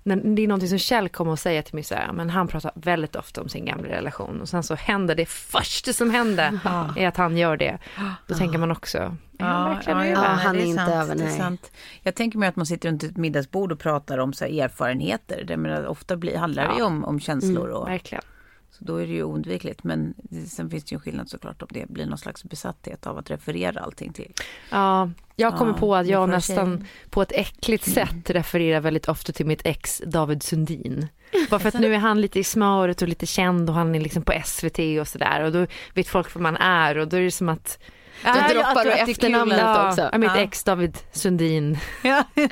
[0.09, 2.73] det är någonting som Kjell kommer att säga till mig så här, men han pratar
[2.75, 6.59] väldigt ofta om sin gamla relation och sen så händer det första som händer
[6.97, 7.79] är att han gör det.
[8.27, 8.99] Då tänker man också,
[9.39, 10.19] är han verkligen ja, över?
[10.21, 11.37] han det är inte sant, över, är nej.
[11.39, 11.71] sant.
[12.03, 15.45] Jag tänker mig att man sitter runt ett middagsbord och pratar om så här erfarenheter.
[15.47, 16.85] Det menar, ofta blir, handlar det ju Ja.
[16.87, 18.25] om, om känslor och Verkligen.
[18.71, 19.85] Så då är det ju oundvikligt.
[19.85, 20.15] Men
[20.49, 23.31] sen finns det ju en skillnad såklart om det blir någon slags besatthet av att
[23.31, 24.33] referera allting till.
[24.71, 26.87] Ja, jag kommer Ja, på att jag nästan tjejer.
[27.11, 31.07] på ett äckligt sätt refererar väldigt ofta till mitt ex David Sundin.
[31.51, 34.01] Bara för att nu är han lite i smöret och lite känd och han är
[34.01, 37.21] liksom på SVT och sådär och då vet folk vem man är och då är
[37.23, 37.79] det som att
[38.25, 40.09] Då droppar du efternamnet ja, också.
[40.13, 40.37] ja, mitt Ja.
[40.37, 41.79] ex David Sundin.
[42.03, 42.25] Ja.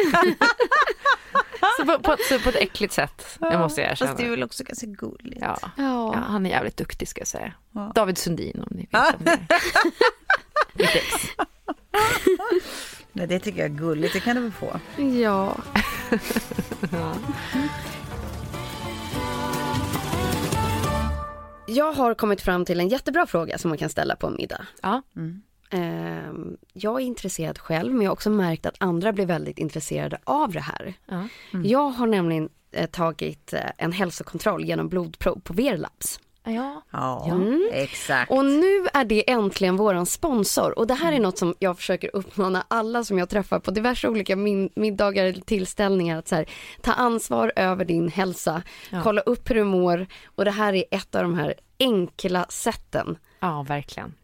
[1.76, 4.08] Så på, på, ett, så på ett äckligt sätt, det måste jag erkänna.
[4.08, 5.40] Fast det är väl också ganska gulligt.
[5.40, 5.58] Ja.
[5.76, 7.52] Ja, han är jävligt duktig ska jag säga.
[7.72, 7.92] Ja.
[7.94, 9.38] David Sundin om ni vet vem det.
[10.74, 11.06] Mitt ex.
[13.12, 14.80] Nej, det tycker jag är gulligt, det kan du väl få.
[15.22, 15.56] Ja.
[21.66, 24.66] Jag har kommit fram till en jättebra fråga som man kan ställa på en middag.
[24.82, 25.02] Ja.
[25.16, 25.42] Ehm,
[26.72, 30.52] Jag är intresserad själv men jag har också märkt att andra blir väldigt intresserade av
[30.52, 30.94] det här.
[31.06, 31.28] Ja.
[31.64, 36.20] Jag har nämligen eh, tagit eh, en hälsokontroll genom blodprov på Verlabs.
[36.46, 36.82] Ja.
[36.92, 37.68] Ja, Mm.
[37.72, 38.30] exakt.
[38.30, 42.16] Och nu är det äntligen våran sponsor och det här är något som jag försöker
[42.16, 46.46] uppmana alla som jag träffar på diverse olika min- middagar eller tillställningar att så här,
[46.82, 48.62] ta ansvar över din hälsa,
[49.02, 51.54] kolla upp hur du mår och det här är ett av de här
[51.84, 53.18] enkla sätten.
[53.40, 54.14] Ja, verkligen.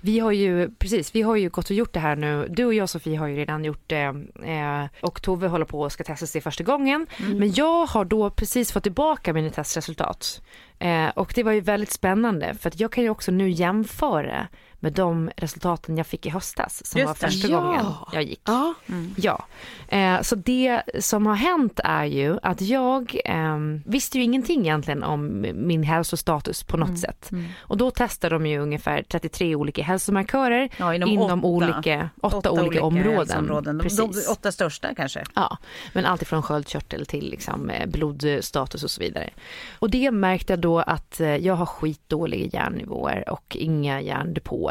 [0.00, 2.46] Vi har ju, precis, vi har ju gått och gjort det här nu.
[2.50, 4.02] Du och jag Sofie har ju redan gjort det
[4.44, 7.06] eh, och Tove håller på och ska testa sig första gången.
[7.18, 10.42] Men jag har då precis fått tillbaka mina testresultat.
[10.78, 14.48] Eh, och det var ju väldigt spännande för att jag kan ju också nu jämföra
[14.80, 17.60] med de resultaten jag fick i höstas som Just var första Ja.
[17.60, 18.40] gången jag gick.
[18.44, 18.74] Ja,
[19.16, 19.44] Ja,
[19.88, 25.02] eh, så det som har hänt är ju att jag eh, visste ju ingenting egentligen
[25.02, 27.30] om min hälsostatus på något sätt.
[27.60, 31.46] Och då testar de ju ungefär 33 olika hälsomarkörer Ja, inom inom, åtta.
[31.46, 33.16] olika, åtta, olika, områden.
[33.18, 33.78] hälsoområden.
[33.78, 34.28] De, de Precis.
[34.28, 35.24] åtta största kanske.
[35.34, 35.56] Ja,
[35.92, 39.30] men alltifrån sköldkörtel till liksom eh, blodstatus och så vidare.
[39.78, 44.67] Och det märkte jag då att eh, jag har skitdåliga järnnivåer och inga järndepåer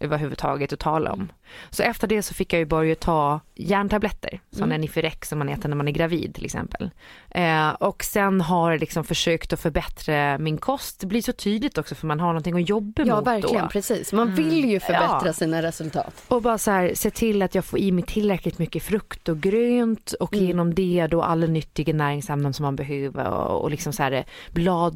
[0.00, 1.32] överhuvudtaget att tala om.
[1.70, 5.68] Så efter det så fick jag ju börja ta järntabletter, sådana Nifirex som man äter
[5.68, 6.90] när man är gravid till exempel.
[7.30, 11.00] Eh, och sen har jag liksom försökt att förbättra min kost.
[11.00, 13.68] Det blir så tydligt också för man har någonting att jobba ja mot verkligen då.
[13.68, 14.12] precis.
[14.12, 15.32] Man vill ju förbättra Ja.
[15.32, 16.24] sina resultat.
[16.28, 19.40] Och bara så här, se till att jag får i mig tillräckligt mycket frukt och
[19.40, 20.46] grönt och Mm.
[20.46, 24.24] genom det då alla nyttiga näringsämnen som man behöver och, och liksom så här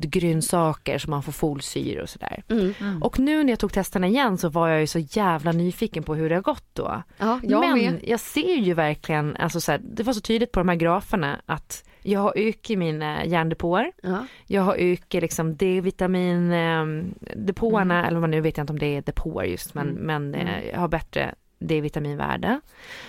[0.05, 2.42] bladgrönsaker så man får folsyre och sådär.
[2.50, 3.02] Mm.
[3.02, 6.14] Och nu när jag tog testerna igen så var jag ju så jävla nyfiken på
[6.14, 7.03] hur det har gått då.
[7.18, 8.01] Ja, jag Men med.
[8.07, 11.40] jag ser ju verkligen, alltså så här, det var så tydligt på de här graferna
[11.47, 13.92] att jag har ökat mina järndepåer.
[14.03, 14.26] Ja.
[14.47, 16.84] Jag har ökat liksom D-vitamin eh,
[17.36, 18.09] depåerna, Mm.
[18.09, 20.78] eller vad nu vet jag inte om det är depåer just, men, men eh, jag
[20.80, 22.61] har bättre D-vitaminvärde.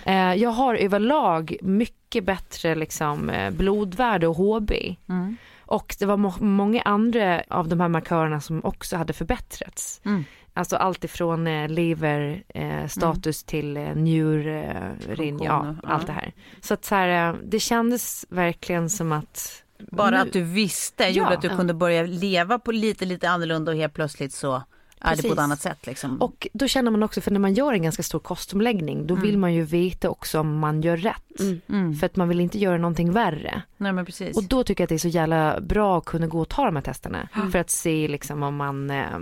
[0.06, 4.72] Eh, jag har överlag mycket bättre liksom, eh, blodvärde och HB.
[5.10, 5.38] Mm.
[5.68, 10.02] Och det var må- många andra av de här markörerna som också hade förbättrats.
[10.06, 10.24] Mm.
[10.58, 14.66] Alltså allt ifrån eh, lever, eh, status till eh, njurin,
[15.10, 15.90] rin- ja, ja.
[15.90, 16.34] allt det här.
[16.62, 21.04] Så att så här, eh, det kändes verkligen som att Bara nu- att du visste
[21.04, 21.36] gjorde Ja.
[21.36, 24.64] att du kunde börja leva på lite, lite annorlunda och helt plötsligt så
[25.02, 25.40] är det på ett Precis.
[25.40, 25.88] annat sätt.
[25.88, 26.22] Liksom.
[26.22, 29.38] Och då känner man också, för när man gör en ganska stor kostomläggning, då vill
[29.38, 31.40] man ju veta också om man gör rätt.
[31.70, 31.96] Mm.
[31.96, 33.62] För att man vill inte göra någonting värre.
[33.78, 34.38] Nej men precis.
[34.38, 36.66] Och då tycker jag att det är så jävla bra att kunna gå och ta
[36.66, 37.30] de här testerna.
[37.52, 39.20] För att se liksom om man, eh,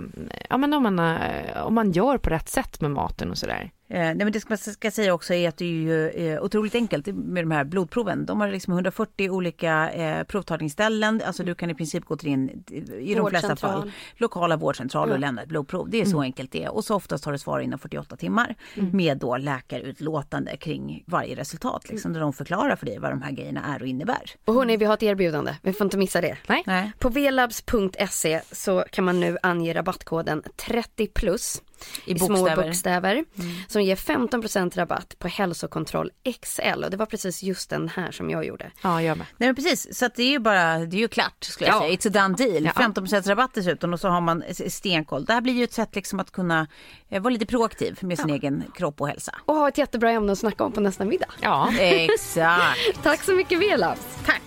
[0.50, 3.70] ja men om man, eh, om man gör på rätt sätt med maten och sådär.
[3.88, 6.74] Eh, nej men det man ska säga också är att det är ju eh, otroligt
[6.74, 8.26] enkelt med de här blodproven.
[8.26, 11.22] De har liksom 140 olika eh, provtagningsställen.
[11.26, 12.64] Alltså du kan i princip gå till din,
[13.00, 15.90] i de flesta fall, lokala vårdcentral och lämna ett blodprov.
[15.90, 16.20] Det är så mm.
[16.20, 16.74] enkelt det är.
[16.74, 18.96] Och så oftast har du svar inom 48 timmar mm.
[18.96, 21.88] med då läkarutlåtande kring varje resultat.
[21.88, 24.30] Liksom, där de förklarar för dig vad de här grejerna är och innebär.
[24.44, 25.56] Och hörni, vi har ett erbjudande.
[25.62, 26.36] Vi får inte missa det.
[26.46, 26.62] Nej.
[26.66, 26.92] Nej.
[26.98, 31.62] På velabs.se så kan man nu ange rabattkoden 30 plus
[32.04, 32.54] i bokstäver.
[32.54, 33.54] små bokstäver mm.
[33.68, 36.10] som ger 15% rabatt på hälsokontroll
[36.42, 38.70] XL och det var precis just den här som jag gjorde.
[38.82, 39.26] Ja, jag med.
[39.36, 41.76] Nej men precis, så att det är ju bara, det är ju klart skulle jag
[41.76, 41.80] ja.
[41.80, 41.96] säga.
[41.96, 42.64] It's a done deal.
[42.64, 42.70] Ja.
[42.72, 45.24] 15% rabatt dessutom och så har man stenkoll.
[45.24, 46.66] Det här blir ju ett sätt liksom att kunna
[47.08, 48.34] eh, vara lite proaktiv med sin ja.
[48.34, 49.34] egen kropp och hälsa.
[49.44, 51.28] Och ha ett jättebra ämne att snacka om på nästa middag.
[51.40, 52.78] Ja, exakt.
[53.02, 54.18] Tack så mycket Velabs.
[54.26, 54.42] Tack.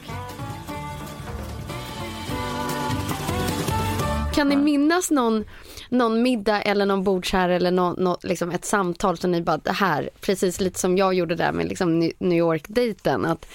[4.35, 5.45] Kan ni minnas någon
[5.89, 9.71] någon middag eller någon bordsherre eller någon, något, liksom ett samtal som ni bara, det
[9.71, 13.25] här, precis lite som jag gjorde där med liksom New York-dejten.
[13.25, 13.45] Att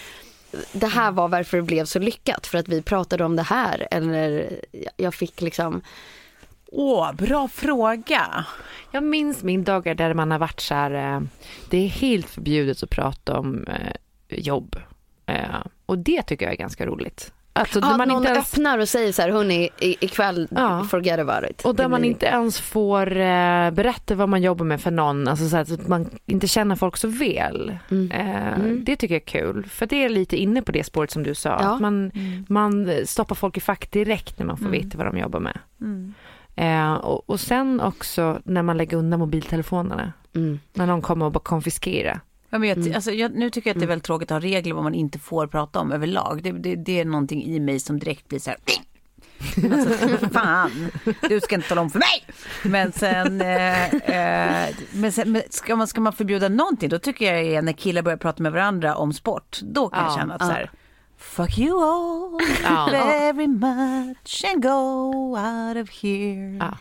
[0.72, 3.88] det här var varför det blev så lyckat, för att vi pratade om det här.
[3.90, 4.50] Eller
[4.96, 5.82] jag fick liksom...
[6.74, 8.44] Åh, bra fråga.
[8.90, 11.20] Jag minns middagar där man har varit så här, eh,
[11.70, 13.92] det är helt förbjudet att prata om eh,
[14.28, 14.76] jobb.
[15.26, 17.32] Eh, och det tycker jag är ganska roligt.
[17.54, 18.54] Alltså, ja, man någon inte ens...
[18.54, 20.84] öppnar och säger så här, hörni, ikväll, ja.
[20.84, 21.64] forget about it.
[21.64, 25.48] Och där man inte ens får eh, berätta vad man jobbar med för någon, alltså
[25.48, 27.78] så, här, så att man inte känner folk så väl.
[27.90, 28.10] Mm.
[28.10, 28.84] Eh, mm.
[28.84, 31.34] Det tycker jag är kul, för det är lite inne på det spåret som du
[31.34, 31.48] sa.
[31.48, 31.56] Ja.
[31.56, 32.46] Att man, mm.
[32.48, 34.80] man stoppar folk i fack direkt när man får mm.
[34.80, 35.58] veta vad de jobbar med.
[35.80, 36.14] Mm.
[36.56, 40.12] Eh, och, och, sen också när man lägger undan mobiltelefonerna.
[40.34, 40.60] Mm.
[40.72, 42.20] När någon kommer och bara konfiskerar.
[42.52, 42.94] Jag, mm.
[42.94, 43.88] alltså, jag, nu tycker jag att det är mm.
[43.88, 46.42] väldigt tråkigt att ha regler vad man inte får prata om överlag.
[46.42, 48.58] Det, det, det är någonting i mig som direkt blir så här
[49.72, 50.90] Alltså, fan,
[51.28, 52.26] du ska inte tala om för mig.
[52.62, 57.34] Men sen, eh, eh, men sen men ska, man, ska man förbjuda någonting då tycker
[57.34, 59.58] jag är när killar börjar prata med varandra om sport.
[59.62, 60.46] Då kan ja, jag känna att ja.
[60.46, 60.70] så här,
[61.16, 62.88] Fuck you all ja.
[62.90, 66.56] very much and go out of here.
[66.60, 66.78] Ja,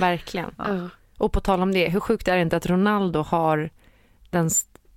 [0.00, 0.50] verkligen.
[1.18, 3.70] Och på tal om det, hur sjukt är det inte att Ronaldo har
[4.30, 4.50] den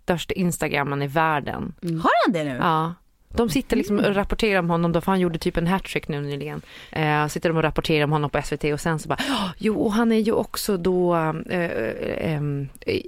[0.04, 1.74] största instagrammen i världen.
[1.84, 2.00] Mm.
[2.00, 2.58] Har han det nu?
[2.62, 2.94] Ja.
[3.36, 6.22] De sitter liksom och rapporterar om honom, då, för han gjorde typ en hattrick nu
[6.22, 6.62] nyligen.
[6.92, 9.20] Eh, sitter de och rapporterar om honom på SVT och sen så bara,
[9.58, 11.16] jo och han är ju också då
[11.50, 12.42] eh, eh,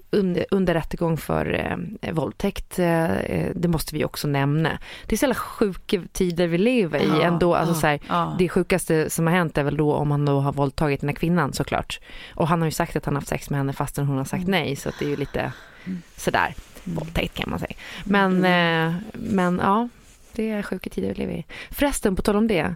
[0.10, 1.54] under, under rättegång för
[2.02, 3.08] eh, våldtäkt, eh,
[3.56, 4.80] det måste vi också nämna.
[5.06, 8.00] Det är så jävla sjuka tider vi lever i ja, ändå, alltså ja, så här,
[8.08, 8.36] ja.
[8.40, 11.16] det sjukaste som har hänt är väl då om han då har våldtagit den här
[11.16, 12.00] kvinnan såklart.
[12.36, 14.26] Och han har ju sagt att han har haft sex med henne fastän hon har
[14.26, 14.52] sagt mm.
[14.52, 15.52] nej, så det är ju lite
[15.86, 16.02] mm.
[16.18, 16.54] sådär
[16.86, 17.74] våldtäkt kan man säga.
[18.04, 18.88] Men, mm.
[18.88, 19.90] eh, men ja,
[20.32, 21.46] det är sjuka tider vi lever i.
[21.72, 22.76] Förresten, på tal om det.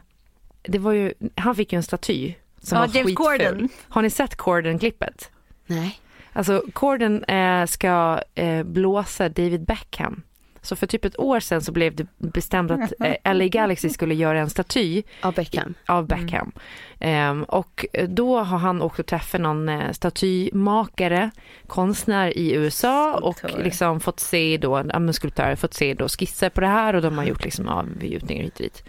[0.62, 3.16] det var ju, han fick ju en staty som ja, var James skitful.
[3.16, 3.70] Corden.
[3.88, 5.30] Har ni sett Corden-klippet?
[5.66, 5.99] Nej.
[6.34, 10.22] Alltså Corden eh, ska eh, blåsa David Beckham
[10.62, 14.16] så för typ ett år sedan så blev det bestämt att eh, LA Galaxy skulle
[14.16, 15.74] göra en staty av Beckham.
[15.88, 16.51] Av Beckham.
[16.99, 17.32] Mm.
[17.32, 21.32] Um, och då har han åkt och träffat någon uh, statymakare,
[21.68, 26.62] konstnär i USA och liksom fått se då, ja, skulptörer fått se då skisser på
[26.62, 28.84] det här och de har gjort liksom avgjutningar hit och dit.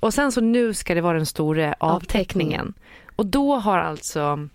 [0.00, 2.74] Och sen så nu ska det vara den stora avteckningen.
[3.16, 4.48] Och då har alltså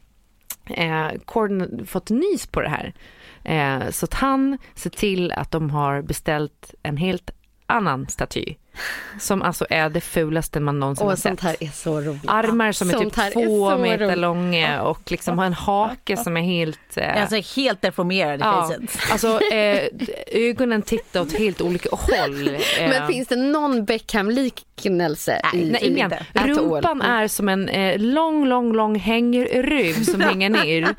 [0.66, 2.94] eh, Corden fått nys på det här.
[3.44, 7.32] Eh, så att han ser till att de har beställt en helt
[7.66, 8.56] annan staty
[9.20, 11.24] som alltså är det fulaste man någonsin Åh, har sett.
[11.24, 12.24] Sånt här är så roligt.
[12.28, 14.18] Armar som är sånt typ två meter roligt.
[14.18, 16.98] långa och liksom har en hake som är helt...
[16.98, 17.22] Eh...
[17.22, 19.12] Alltså helt deformerad i ja, facet.
[19.12, 19.88] Alltså eh,
[20.28, 22.48] ögonen tittar åt helt olika håll.
[22.48, 22.90] Eh.
[22.90, 25.42] Men finns det någon Beckham-liknelse?
[25.54, 26.12] Nej, nej ingen.
[26.34, 30.96] Rumpan är som en eh, lång, lång, lång hängrygg som hänger ner.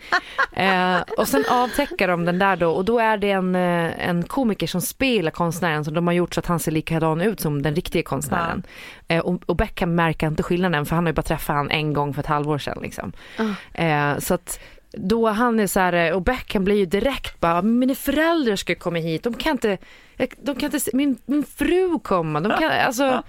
[0.53, 4.23] Eh, och sen avtäcker de den där då och då är det en, eh, en
[4.23, 7.63] komiker som spelar konstnären som de har gjort så att han ser likadan ut som
[7.65, 8.63] den riktiga konstnären.
[9.07, 9.15] Ja.
[9.15, 11.93] Eh, och, och Beckham märker inte skillnaden för han har ju bara träffat han en
[11.93, 13.13] gång för ett halvår sedan liksom.
[13.39, 14.19] Oh.
[14.19, 14.61] så att
[14.97, 18.75] då han är så här, eh, och Beckham blir ju direkt bara, mina föräldrar ska
[18.75, 19.79] komma hit, de kan inte
[20.17, 23.23] de kan inte, min, min fru komma, de kan, alltså,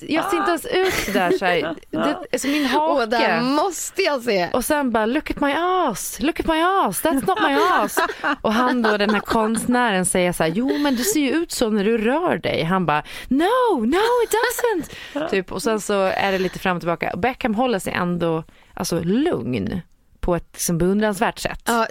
[0.00, 2.84] jag ser inte ens ut sådär så här, det, alltså min hake.
[2.84, 4.48] Åh, det måste jag se.
[4.52, 7.98] Och sen bara, look at my ass, look at my ass, that's not my ass.
[8.42, 11.52] Och han då, den här konstnären säger så här, jo men du ser ju ut
[11.52, 12.62] så när du rör dig.
[12.62, 15.28] Han bara, no, no it doesn't.
[15.30, 17.14] Typ, och sen så är det lite fram och tillbaka.
[17.16, 18.44] Beckham håller sig ändå,
[18.74, 19.80] alltså lugn
[20.26, 21.60] på ett liksom beundransvärt sätt.
[21.64, 21.86] Ja,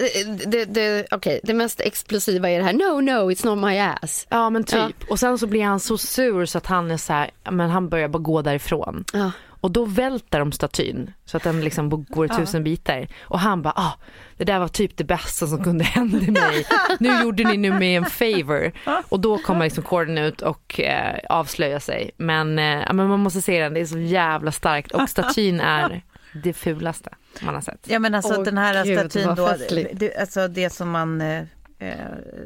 [0.45, 1.39] det, det, okay.
[1.43, 4.27] det mest explosiva är det här, no no it's not my ass.
[4.29, 4.75] Ja men typ.
[4.77, 4.89] Ja.
[5.09, 7.89] Och sen så blir han så sur så att han är så här, men han
[7.89, 9.03] börjar bara gå därifrån.
[9.13, 9.31] Ja.
[9.61, 13.07] och då välter de statyn så att den liksom går i tusen bitar.
[13.21, 13.93] Och han bara, ah,
[14.37, 16.65] det där var typ det bästa som kunde hända mig.
[16.99, 18.71] Nu gjorde ni nu mig en favor.
[19.09, 22.11] Och då kommer liksom Corden ut och eh, avslöjar sig.
[22.17, 26.03] Men, eh, men man måste se den, det är så jävla starkt och statyn är
[26.43, 27.09] det fulaste
[27.41, 27.79] man har sett.
[27.89, 29.53] Ja men alltså Åh, den här Gud, statyn då,
[29.93, 31.43] det, alltså det som man eh,
[31.79, 31.95] eh,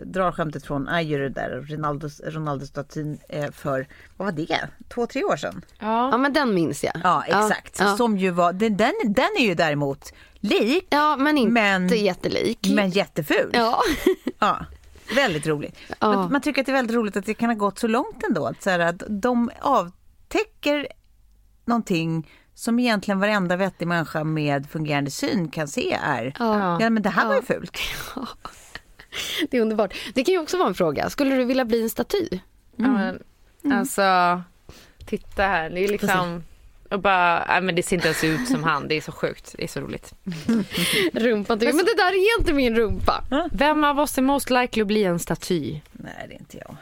[0.06, 3.88] drar skämtet från är ju det där Ronaldos, Ronaldo-statyn eh, för,
[4.18, 4.60] vad var det,
[4.94, 5.62] två, tre år sedan?
[5.80, 6.94] Ja men den minns jag.
[7.04, 11.38] Ja exakt, Ja, som ju var, den, den, den är ju däremot lik ja men
[11.38, 12.68] inte Men- jättelik.
[12.76, 13.50] men jätteful.
[13.54, 13.82] Ja.
[14.42, 14.66] Ja,
[15.16, 15.76] väldigt roligt.
[16.00, 16.10] Ja.
[16.10, 18.24] Men man tycker att det är väldigt roligt att det kan ha gått så långt
[18.28, 18.46] ändå.
[18.46, 20.88] Att, så här, att de avtäcker
[21.70, 26.34] någonting som egentligen varenda vettig människa med fungerande syn kan se är.
[26.40, 26.82] Ja.
[26.82, 27.78] Ja, men det här var ju fult.
[29.52, 29.94] Det är underbart.
[30.14, 31.10] Det kan ju också vara en fråga.
[31.10, 32.28] Skulle du vilja bli en staty?
[32.76, 33.24] Ja, men,
[33.74, 34.02] Alltså,
[35.06, 36.44] titta här, det är liksom
[36.90, 39.56] och bara, nej men det ser inte ens ut som han, det är så sjukt,
[39.58, 40.14] det är så roligt.
[41.14, 43.24] Rumpan tycker, men det där är inte min rumpa.
[43.52, 45.80] Vem av oss är most likely att bli en staty?
[45.92, 46.76] Nej, det är inte jag.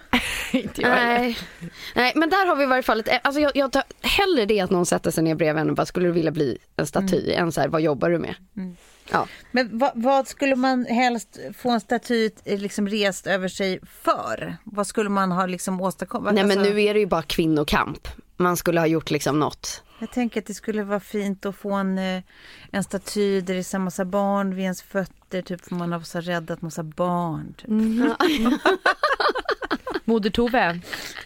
[0.64, 0.90] inte jag.
[0.90, 1.38] Nej.
[1.96, 4.60] Nej, men där har vi i varje fall ett, alltså jag, jag tar hellre det
[4.60, 7.32] att någon sätter sig ner bredvid en och bara, skulle du vilja bli en staty,
[7.32, 8.36] än så här, vad jobbar du med?
[9.12, 9.28] Ja.
[9.52, 14.58] Men vad, vad skulle man helst få en staty eh, liksom rest över sig för?
[14.64, 16.34] Vad skulle man ha liksom åstadkommit?
[16.34, 18.08] Nej men Alltså, nu är det ju bara kvinnokamp.
[18.38, 19.84] Man skulle ha gjort liksom något.
[20.00, 22.24] Jag tänker att det skulle vara fint att få en, eh,
[22.72, 26.00] en staty där det är en massa barn vid ens fötter, typ för man har
[26.00, 27.54] så räddat massa barn.
[27.58, 27.70] Typ.
[30.08, 30.80] Moder Tove.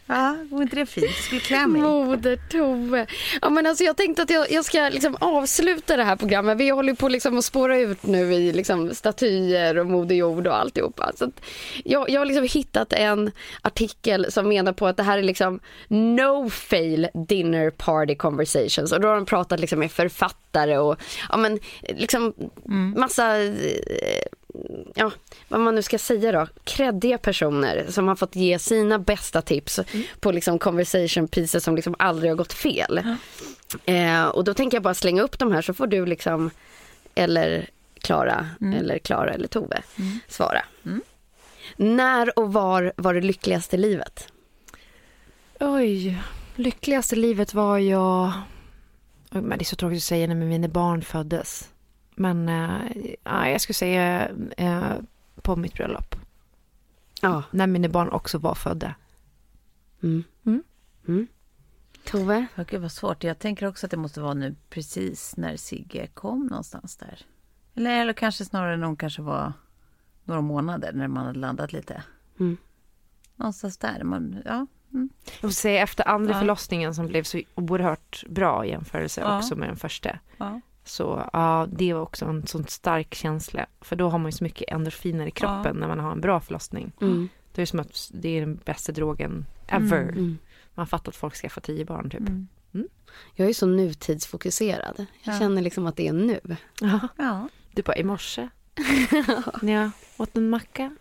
[0.05, 1.11] Ja, vore inte det fint?
[1.11, 1.81] Skulle klä mig.
[1.81, 3.07] Moder Tove.
[3.41, 6.57] Ja, men alltså, jag tänkte att jag, jag ska liksom avsluta det här programmet.
[6.57, 10.55] Vi håller på liksom att spåra ut nu i liksom statyer och Moder Jord och
[10.55, 11.11] alltihopa.
[11.15, 11.41] Så att
[11.83, 13.31] jag, jag har liksom hittat en
[13.61, 18.91] artikel som menar på att det här är liksom no fail dinner party conversations.
[18.91, 22.33] Och då har de pratat liksom med författare och ja, men, liksom
[22.95, 24.23] massa eh,
[24.95, 25.11] ja,
[25.47, 29.79] vad man nu ska säga då, kreddiga personer som har fått ge sina bästa tips
[30.19, 33.01] på liksom conversation pieces som liksom aldrig har gått fel.
[33.85, 36.49] Eh, och då tänker jag bara slänga upp de här så får du liksom,
[37.15, 37.69] eller
[38.01, 38.47] Klara,
[38.79, 39.81] eller Klara eller Tove
[40.27, 40.61] svara.
[41.75, 44.27] När och var var det lyckligaste livet?
[45.59, 46.21] Oj,
[46.55, 48.31] lyckligaste livet var jag...
[49.31, 51.73] Oj, Men det är så tråkigt att säga när mina barn föddes.
[52.15, 54.93] Men eh, ja, jag skulle säga eh,
[55.41, 56.15] på mitt bröllop.
[57.21, 57.43] Ja.
[57.51, 58.95] När mina barn också var födda.
[60.03, 60.23] Mm.
[60.45, 60.63] Mm.
[61.07, 61.27] Mm.
[62.03, 62.45] Tove?
[62.55, 63.23] Ja, gud vad svårt.
[63.23, 67.25] Jag tänker också att det måste vara nu precis när Sigge kom någonstans där.
[67.75, 69.53] Eller, eller kanske snarare när hon kanske var
[70.23, 72.03] några månader när man hade landat lite.
[72.39, 72.57] Mm.
[73.35, 74.03] Någonstans där.
[74.03, 74.67] Man, ja.
[74.93, 75.09] Mm.
[75.31, 76.39] Jag får säga efter andra Ja.
[76.39, 79.37] förlossningen som blev så oerhört bra i jämförelse Ja.
[79.37, 80.19] också med den första.
[80.37, 80.61] Ja.
[80.83, 83.65] Så ja, det var också en sån stark känsla.
[83.81, 86.39] För då har man ju så mycket endorfiner i kroppen när man har en bra
[86.39, 86.91] förlossning.
[87.01, 87.29] Mm.
[87.53, 90.01] Det är som att det är den bästa drogen ever.
[90.01, 90.37] Mm.
[90.73, 92.19] Man fattar att folk skaffar tio barn typ.
[92.19, 92.47] Mm.
[93.35, 94.93] Jag är så nutidsfokuserad.
[95.23, 95.39] Jag Ja.
[95.39, 96.39] känner liksom att det är nu.
[97.17, 97.47] Ja.
[97.73, 98.49] Du bara i morse.
[99.61, 100.95] när jag åt en macka.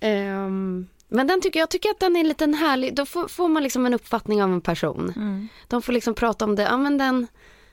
[0.00, 2.94] Ehm, men den tycker jag tycker att den är lite härlig.
[2.94, 5.12] Då får, får man liksom en uppfattning av en person.
[5.16, 5.48] Mm.
[5.68, 7.26] De får liksom prata om det, ja men den,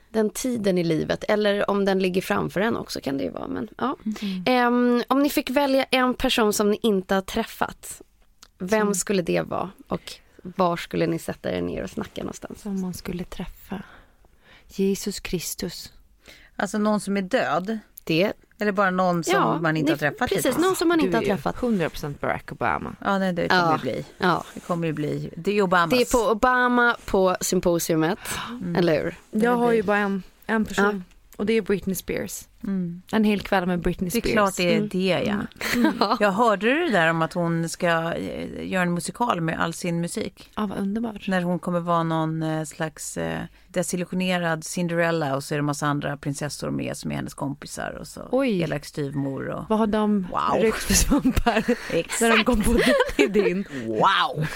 [0.08, 1.24] den tiden i livet.
[1.28, 3.48] Eller om den ligger framför en också kan det ju vara.
[3.48, 3.96] Men, ja.
[4.46, 8.02] Ehm, om ni fick välja en person som ni inte har träffat.
[8.58, 9.70] Vem skulle det vara?
[9.88, 10.12] Och
[10.42, 12.60] var skulle ni sätta er ner och snacka någonstans?
[12.60, 13.82] Som man skulle träffa.
[14.68, 15.92] Jesus Kristus.
[16.56, 17.78] Alltså någon som är död.
[18.04, 20.58] Det, Eller bara någon som ja, man inte har träffat Precis, hittills.
[20.58, 21.56] någon som man inte Du har är ju träffat.
[21.56, 22.96] 100% Barack Obama.
[23.00, 23.72] Ja, nej, det kommer Ja.
[23.76, 24.04] ju bli.
[24.18, 24.44] Ja.
[24.54, 25.30] Det kommer ju bli.
[25.36, 25.90] Det är Obamas.
[25.90, 28.18] Det är på Obama på symposiumet,
[28.76, 29.14] eller hur?
[29.30, 31.04] Jag har ju bara en, en person.
[31.36, 32.44] Och det är Britney Spears.
[32.64, 33.02] Mm.
[33.12, 34.32] En hel kväll med Britney Det är Spears.
[34.32, 36.16] klart det är det ja.
[36.20, 39.72] Jag hörde du det där om att hon ska eh, göra en musikal med all
[39.74, 40.50] sin musik?
[40.56, 41.28] Ja, vad underbart.
[41.28, 45.86] När hon kommer vara någon eh, slags eh, desillusionerad Cinderella och så är det massa
[45.86, 48.60] andra prinsessor med som är hennes kompisar och så Oj.
[48.62, 49.64] elak styvmor och...
[49.68, 50.62] Vad har de Wow.
[50.62, 51.64] ryckt för svampar?
[52.20, 52.76] När de kom på
[53.16, 53.64] idén.
[53.86, 54.46] Wow!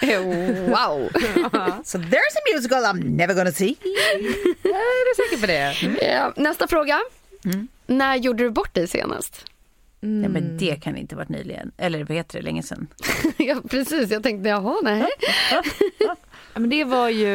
[0.70, 1.08] wow!
[1.84, 3.76] So there's a musical I'm never gonna see.
[4.64, 6.06] Är säker på det.
[6.06, 7.00] Ja, nästa fråga.
[7.44, 7.68] Mm.
[7.86, 9.44] När gjorde du bort dig senast?
[10.00, 11.72] Nej men det kan inte varit nyligen.
[11.76, 12.86] Eller vad heter det, länge sedan.
[13.36, 14.10] ja, precis.
[14.10, 15.06] Jag tänkte, jaha, nej.
[16.54, 17.30] Men det var ju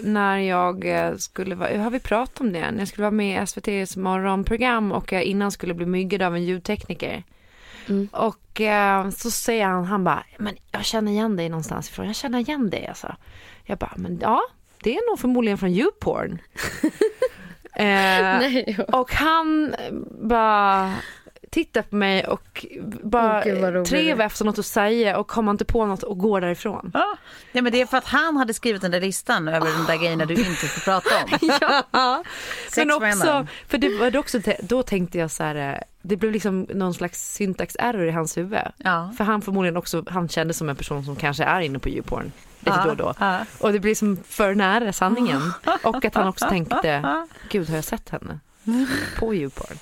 [0.00, 2.70] när jag eh, skulle vara, har vi pratat om det?
[2.70, 6.34] När jag skulle vara med i SVTs morgonprogram och jag innan skulle bli myggad av
[6.34, 7.24] en ljudtekniker.
[7.88, 8.08] Mm.
[8.12, 12.16] Och eh, så säger han, han bara, men jag känner igen dig någonstans ifrån, jag
[12.16, 13.16] känner igen dig alltså.
[13.64, 14.40] Jag bara, men ja,
[14.82, 16.38] det är nog förmodligen från YouPorn.
[17.74, 18.78] eh, Nej.
[18.92, 19.74] och han
[20.22, 20.94] bara
[21.50, 22.66] tittar på mig och
[23.02, 23.88] bara roligt.
[23.88, 26.90] trevar efter något att säga och kommer inte på något och går därifrån.
[26.94, 27.16] Ja.
[27.52, 29.96] Nej, men det är för att han hade skrivit den där listan över de där
[29.96, 31.38] grejerna du inte får prata om.
[31.92, 32.24] Ja.
[32.76, 36.66] Men också, för det var också, då tänkte jag så här, eh, det blev liksom
[36.74, 38.58] någon slags syntax-error i hans huvud.
[38.76, 39.12] Ja.
[39.16, 42.32] För han förmodligen också, han kände som en person som kanske är inne på YouPorn
[42.60, 43.14] lite Ja, då och då.
[43.18, 43.38] ja.
[43.60, 45.40] Och det blir som för nära sanningen.
[45.82, 47.02] Och att han också tänkte,
[47.50, 48.40] gud har jag sett henne?
[49.18, 49.78] På YouPorn.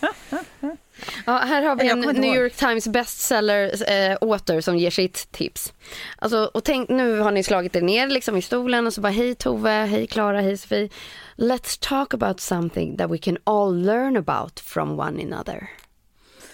[1.26, 2.36] Ja, här har vi en New ihåg.
[2.36, 5.72] York Times bestseller eh, åter som ger sitt tips.
[6.18, 9.12] Alltså, och tänk, nu har ni slagit er ner liksom i stolen och så bara
[9.12, 10.88] hej Tove, hej Klara, hej Sofie.
[11.36, 15.68] Let's talk about something that we can all learn about from one another.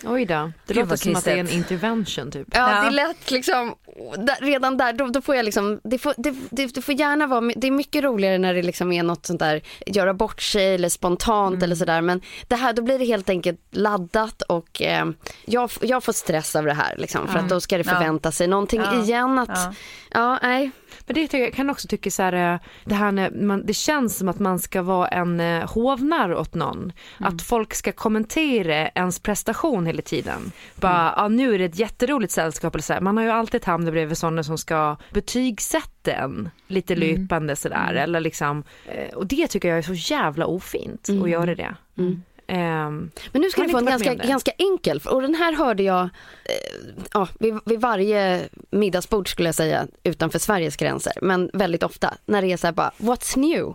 [0.04, 2.48] Oj då, det Gud, låter som att det är en intervention typ.
[2.52, 2.84] Ja, Ja.
[2.84, 3.74] det lät liksom,
[4.40, 7.40] redan där, då, då får jag liksom, det får, det, det, det får gärna vara,
[7.56, 10.88] det är mycket roligare när det liksom är något sånt där, göra bort sig eller
[10.88, 15.06] spontant eller sådär, men det här, då blir det helt enkelt laddat och eh,
[15.44, 17.92] jag, jag får stress av det här liksom, för att då ska det Ja.
[17.94, 19.02] förvänta sig någonting Ja.
[19.02, 19.74] igen att, Ja.
[20.10, 20.70] ja, nej,
[21.06, 24.18] Men det jag kan också tycka så här, eh, det här när man, det känns
[24.18, 26.92] som att man ska vara en eh, hovnarr åt någon.
[27.18, 30.52] Att folk ska kommentera ens prestation hela tiden.
[30.74, 33.00] Bara, ja, nu är det ett jätteroligt sällskap eller så här.
[33.00, 37.94] Man har ju alltid hamnat bredvid sådana som ska betygsätta en lite löpande sådär.
[37.94, 41.74] Eller liksom, eh, och det tycker jag är så jävla ofint att göra det.
[41.98, 42.22] Ehm,
[42.56, 46.08] Men nu ska ni få en ganska, ganska enkel, och den här hörde jag eh,
[47.12, 52.42] ja, vid, vid varje middagsbord skulle jag säga utanför Sveriges gränser, men väldigt ofta när
[52.42, 53.74] det är så här bara, what's new?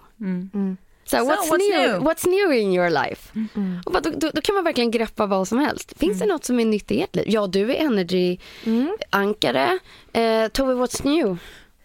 [1.05, 1.91] Så här, So, what's, what's new?
[1.91, 2.01] new?
[2.01, 3.31] what's new in your life?
[3.85, 5.93] Och bara, då, då, då kan man verkligen greppa vad som helst.
[5.99, 7.25] Finns det något som är nytt i ert liv?
[7.27, 9.79] Ja, du är energy-ankare.
[10.13, 11.37] Eh, Tove, what's new?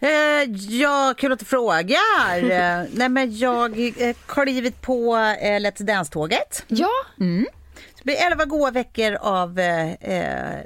[0.03, 2.37] Eh, ja, kul att du frågar.
[2.37, 6.63] Eh, Nej, men jag har klivit på eh, Let's Dance-tåget.
[6.67, 6.89] Ja,
[7.97, 10.59] Det blir 11 goa veckor av eh, eh,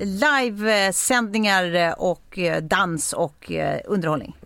[0.00, 4.36] livesändningar eh, och eh, dans och eh, underhållning.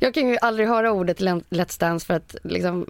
[0.00, 2.86] Jag kan ju aldrig höra ordet Let's Dance för att liksom,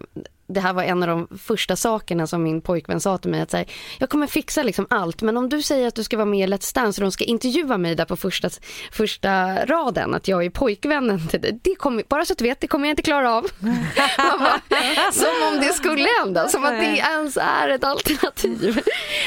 [0.46, 3.40] det här var en av de första sakerna som min pojkvän sa till mig.
[3.40, 3.64] Att säga,
[3.98, 6.52] jag kommer fixa liksom allt men om du säger att du ska vara med i
[6.52, 8.50] Let's Dance och de ska intervjua mig där på första,
[8.92, 11.60] första raden att jag är pojkvännen till dig.
[11.62, 13.46] Det kommer, bara så att du vet, det kommer jag inte klara av.
[14.38, 14.60] Bara,
[15.12, 18.80] som om det skulle hända, som att det ens är ett alternativ.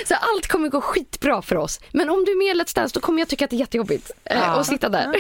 [0.08, 1.80] Så allt kommer gå skitbra för oss.
[1.92, 3.60] Men om du är med i Let's Dance då kommer jag tycka att det är
[3.60, 5.16] jättejobbigt eh, att sitta där.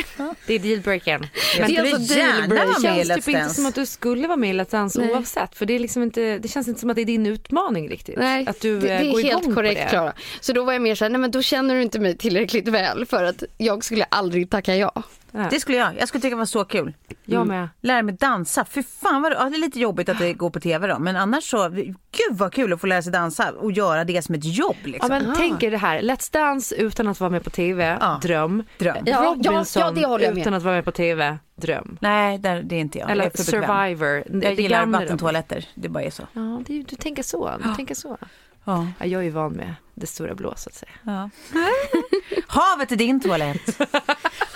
[0.48, 1.28] det är dealbreakern.
[1.58, 2.80] Jag det är alltså gärna dealbreaker.
[2.80, 5.12] i känns typ inte som att du skulle vara med i Let's Dance Nej.
[5.12, 5.56] oavsett.
[5.56, 8.18] För det, är liksom inte, det känns inte som att det är din utmaning riktigt.
[8.18, 9.90] Nej, att du det, eh, det går är helt korrekt.
[9.90, 10.14] Klara.
[10.42, 13.06] Så då var jag mer såhär, nej men då känner du inte mig tillräckligt väl
[13.06, 15.04] för att jag skulle aldrig tacka ja.
[15.52, 15.98] Det skulle jag.
[16.00, 16.94] Jag skulle tycka det var så kul.
[17.26, 17.70] Jag med.
[17.82, 18.66] Lära mig dansa.
[18.66, 21.00] Fy fan vad ja, det är lite jobbigt att det går på tv då.
[21.00, 21.94] Men annars så, gud
[22.32, 25.10] vad kul att få lära sig dansa och göra det som ett jobb Ja, liksom.
[25.10, 28.20] men tänk er det här, Let's Dance utan att vara med på TV, Ja.
[28.22, 28.64] dröm.
[28.78, 28.98] Dröm.
[29.06, 30.42] Ja, Robinson ja, ja, det håller jag med.
[30.42, 31.98] utan att vara med på TV, dröm.
[32.02, 33.12] Nej, där, det är inte jag.
[33.12, 33.40] Eller jag.
[33.40, 34.24] Survivor.
[34.44, 35.68] Jag det gillar vattentoaletter.
[35.76, 36.24] Det bara är så.
[36.34, 37.52] Ja, det, du tänker så.
[37.64, 38.18] Du tänker så.
[38.64, 38.88] Ja.
[39.00, 40.92] Ja, jag är ju van med det stora blå så att säga.
[41.06, 41.30] Ja.
[42.48, 43.78] Havet är din toalett.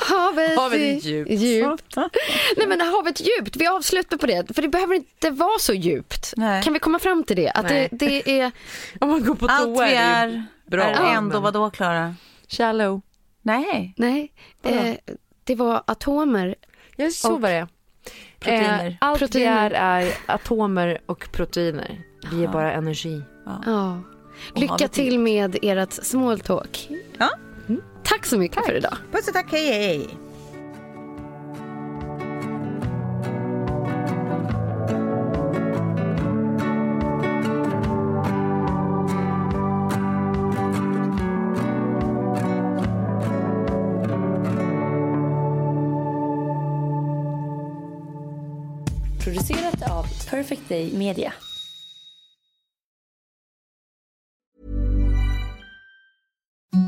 [0.10, 1.32] Havet, Havet är är djupt.
[1.32, 1.96] djupt.
[2.58, 4.56] Nej men havet djupt, vi avslutar på det.
[4.56, 6.34] För det behöver inte vara så djupt.
[6.38, 6.64] Nej.
[6.64, 7.50] Kan vi komma fram till det?
[7.50, 8.52] Att det, det är,
[9.02, 10.84] Om man går på Allt toa vi är är, bra.
[10.84, 12.16] är ändå men- vadå Klara?
[12.48, 13.02] Shallow.
[13.42, 13.94] Nej.
[13.98, 14.34] nej,
[14.64, 14.96] eh,
[15.44, 16.56] det var atomer.
[16.96, 17.68] Ja, så Och var det.
[18.40, 18.88] proteiner.
[18.88, 19.70] Eh, allt Proteiner.
[19.70, 22.02] vi är är atomer och proteiner.
[22.32, 23.22] Vi är bara energi.
[23.46, 24.02] Ja.
[24.56, 26.90] Lycka havet är till med ert small talk.
[27.18, 27.30] Ja.
[28.04, 28.98] Tack så mycket för idag.
[29.12, 30.18] Puss och tack, hej hej.
[49.24, 51.34] Producerat av Perfect Day Media.